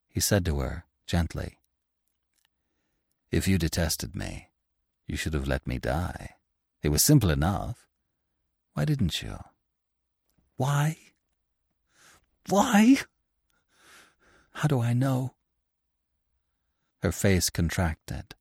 [0.09, 1.59] He said to her, gently,
[3.31, 4.51] if you detested me,
[5.07, 6.37] you should have let me die.
[6.83, 7.87] It was simple enough.
[8.75, 9.39] Why didn't you?
[10.57, 10.97] Why?
[12.49, 12.99] Why?
[14.53, 15.35] How do I know?
[17.03, 18.35] Her face contracted.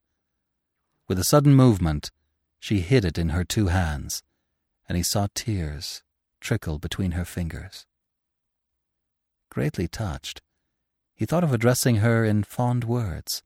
[1.07, 2.11] With a sudden movement,
[2.59, 4.23] she hid it in her two hands,
[4.88, 6.03] and he saw tears
[6.41, 7.86] trickle between her fingers.
[9.49, 10.41] Greatly touched,
[11.15, 13.43] he thought of addressing her in fond words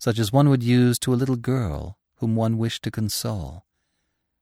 [0.00, 3.66] such as one would use to a little girl whom one wished to console,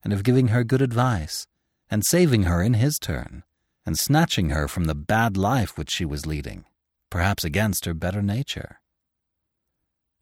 [0.04, 1.48] and of giving her good advice,
[1.90, 3.42] and saving her in his turn,
[3.84, 6.64] and snatching her from the bad life which she was leading,
[7.10, 8.80] perhaps against her better nature.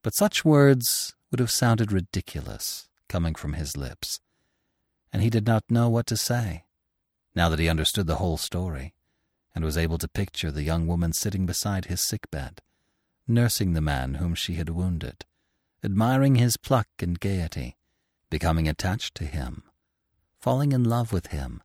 [0.02, 4.20] But such words would have sounded ridiculous coming from his lips,
[5.16, 6.62] and he did not know what to say,
[7.34, 8.92] now that he understood the whole story,
[9.54, 12.60] and was able to picture the young woman sitting beside his sick bed,
[13.26, 15.24] nursing the man whom she had wounded,
[15.82, 17.78] admiring his pluck and gaiety,
[18.28, 19.62] becoming attached to him,
[20.38, 21.62] falling in love with him,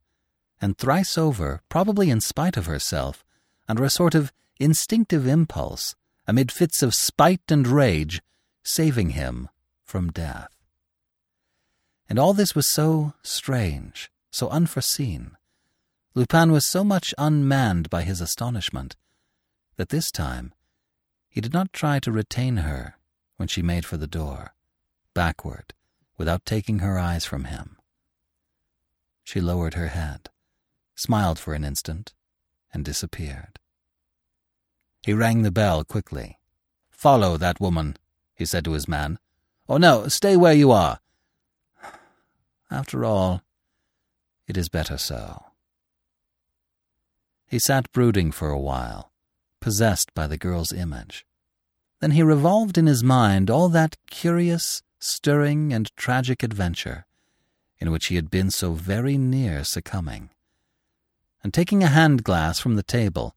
[0.61, 3.25] and thrice over, probably in spite of herself,
[3.67, 4.31] under a sort of
[4.61, 5.93] instinctive impulse,
[6.25, 8.21] amid fits of spite and rage,
[8.63, 9.49] saving him
[9.83, 10.47] from death.
[12.11, 15.37] And all this was so strange, so unforeseen.
[16.13, 18.97] Lupin was so much unmanned by his astonishment
[19.77, 20.53] that this time
[21.29, 22.97] he did not try to retain her
[23.37, 24.53] when she made for the door,
[25.13, 25.73] backward,
[26.17, 27.77] without taking her eyes from him.
[29.23, 30.29] She lowered her head,
[30.95, 32.13] smiled for an instant,
[32.73, 33.57] and disappeared.
[35.01, 36.39] He rang the bell quickly.
[36.89, 37.95] Follow that woman,
[38.35, 39.17] he said to his man.
[39.69, 40.99] Oh, no, stay where you are.
[42.71, 43.41] After all,
[44.47, 45.43] it is better so.
[47.45, 49.11] He sat brooding for a while,
[49.59, 51.25] possessed by the girl's image.
[51.99, 57.05] Then he revolved in his mind all that curious, stirring, and tragic adventure
[57.81, 60.29] in which he had been so very near succumbing.
[61.43, 63.35] And taking a hand glass from the table,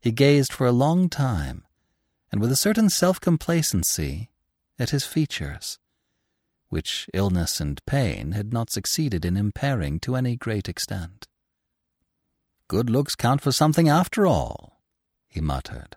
[0.00, 1.64] he gazed for a long time,
[2.30, 4.30] and with a certain self complacency,
[4.78, 5.78] at his features,
[6.72, 11.26] which illness and pain had not succeeded in impairing to any great extent.
[12.66, 14.80] Good looks count for something after all,
[15.28, 15.96] he muttered.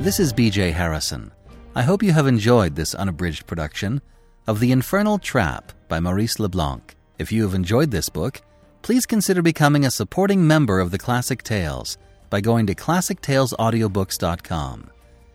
[0.00, 1.30] This is BJ Harrison.
[1.74, 4.00] I hope you have enjoyed this unabridged production
[4.46, 6.96] of The Infernal Trap by Maurice Leblanc.
[7.18, 8.40] If you have enjoyed this book,
[8.82, 11.98] please consider becoming a supporting member of the Classic Tales
[12.30, 14.90] by going to classictalesaudiobooks.com.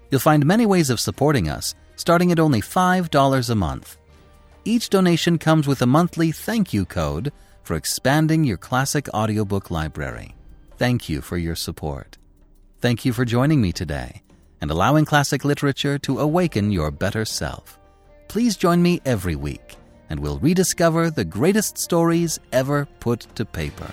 [0.10, 3.98] You'll find many ways of supporting us, starting at only $5 a month.
[4.66, 7.32] Each donation comes with a monthly thank you code
[7.64, 10.36] for expanding your classic audiobook library.
[10.78, 12.18] Thank you for your support.
[12.82, 14.22] Thank you for joining me today
[14.62, 17.80] and allowing classic literature to awaken your better self.
[18.28, 19.76] Please join me every week,
[20.10, 23.92] and we'll rediscover the greatest stories ever put to paper.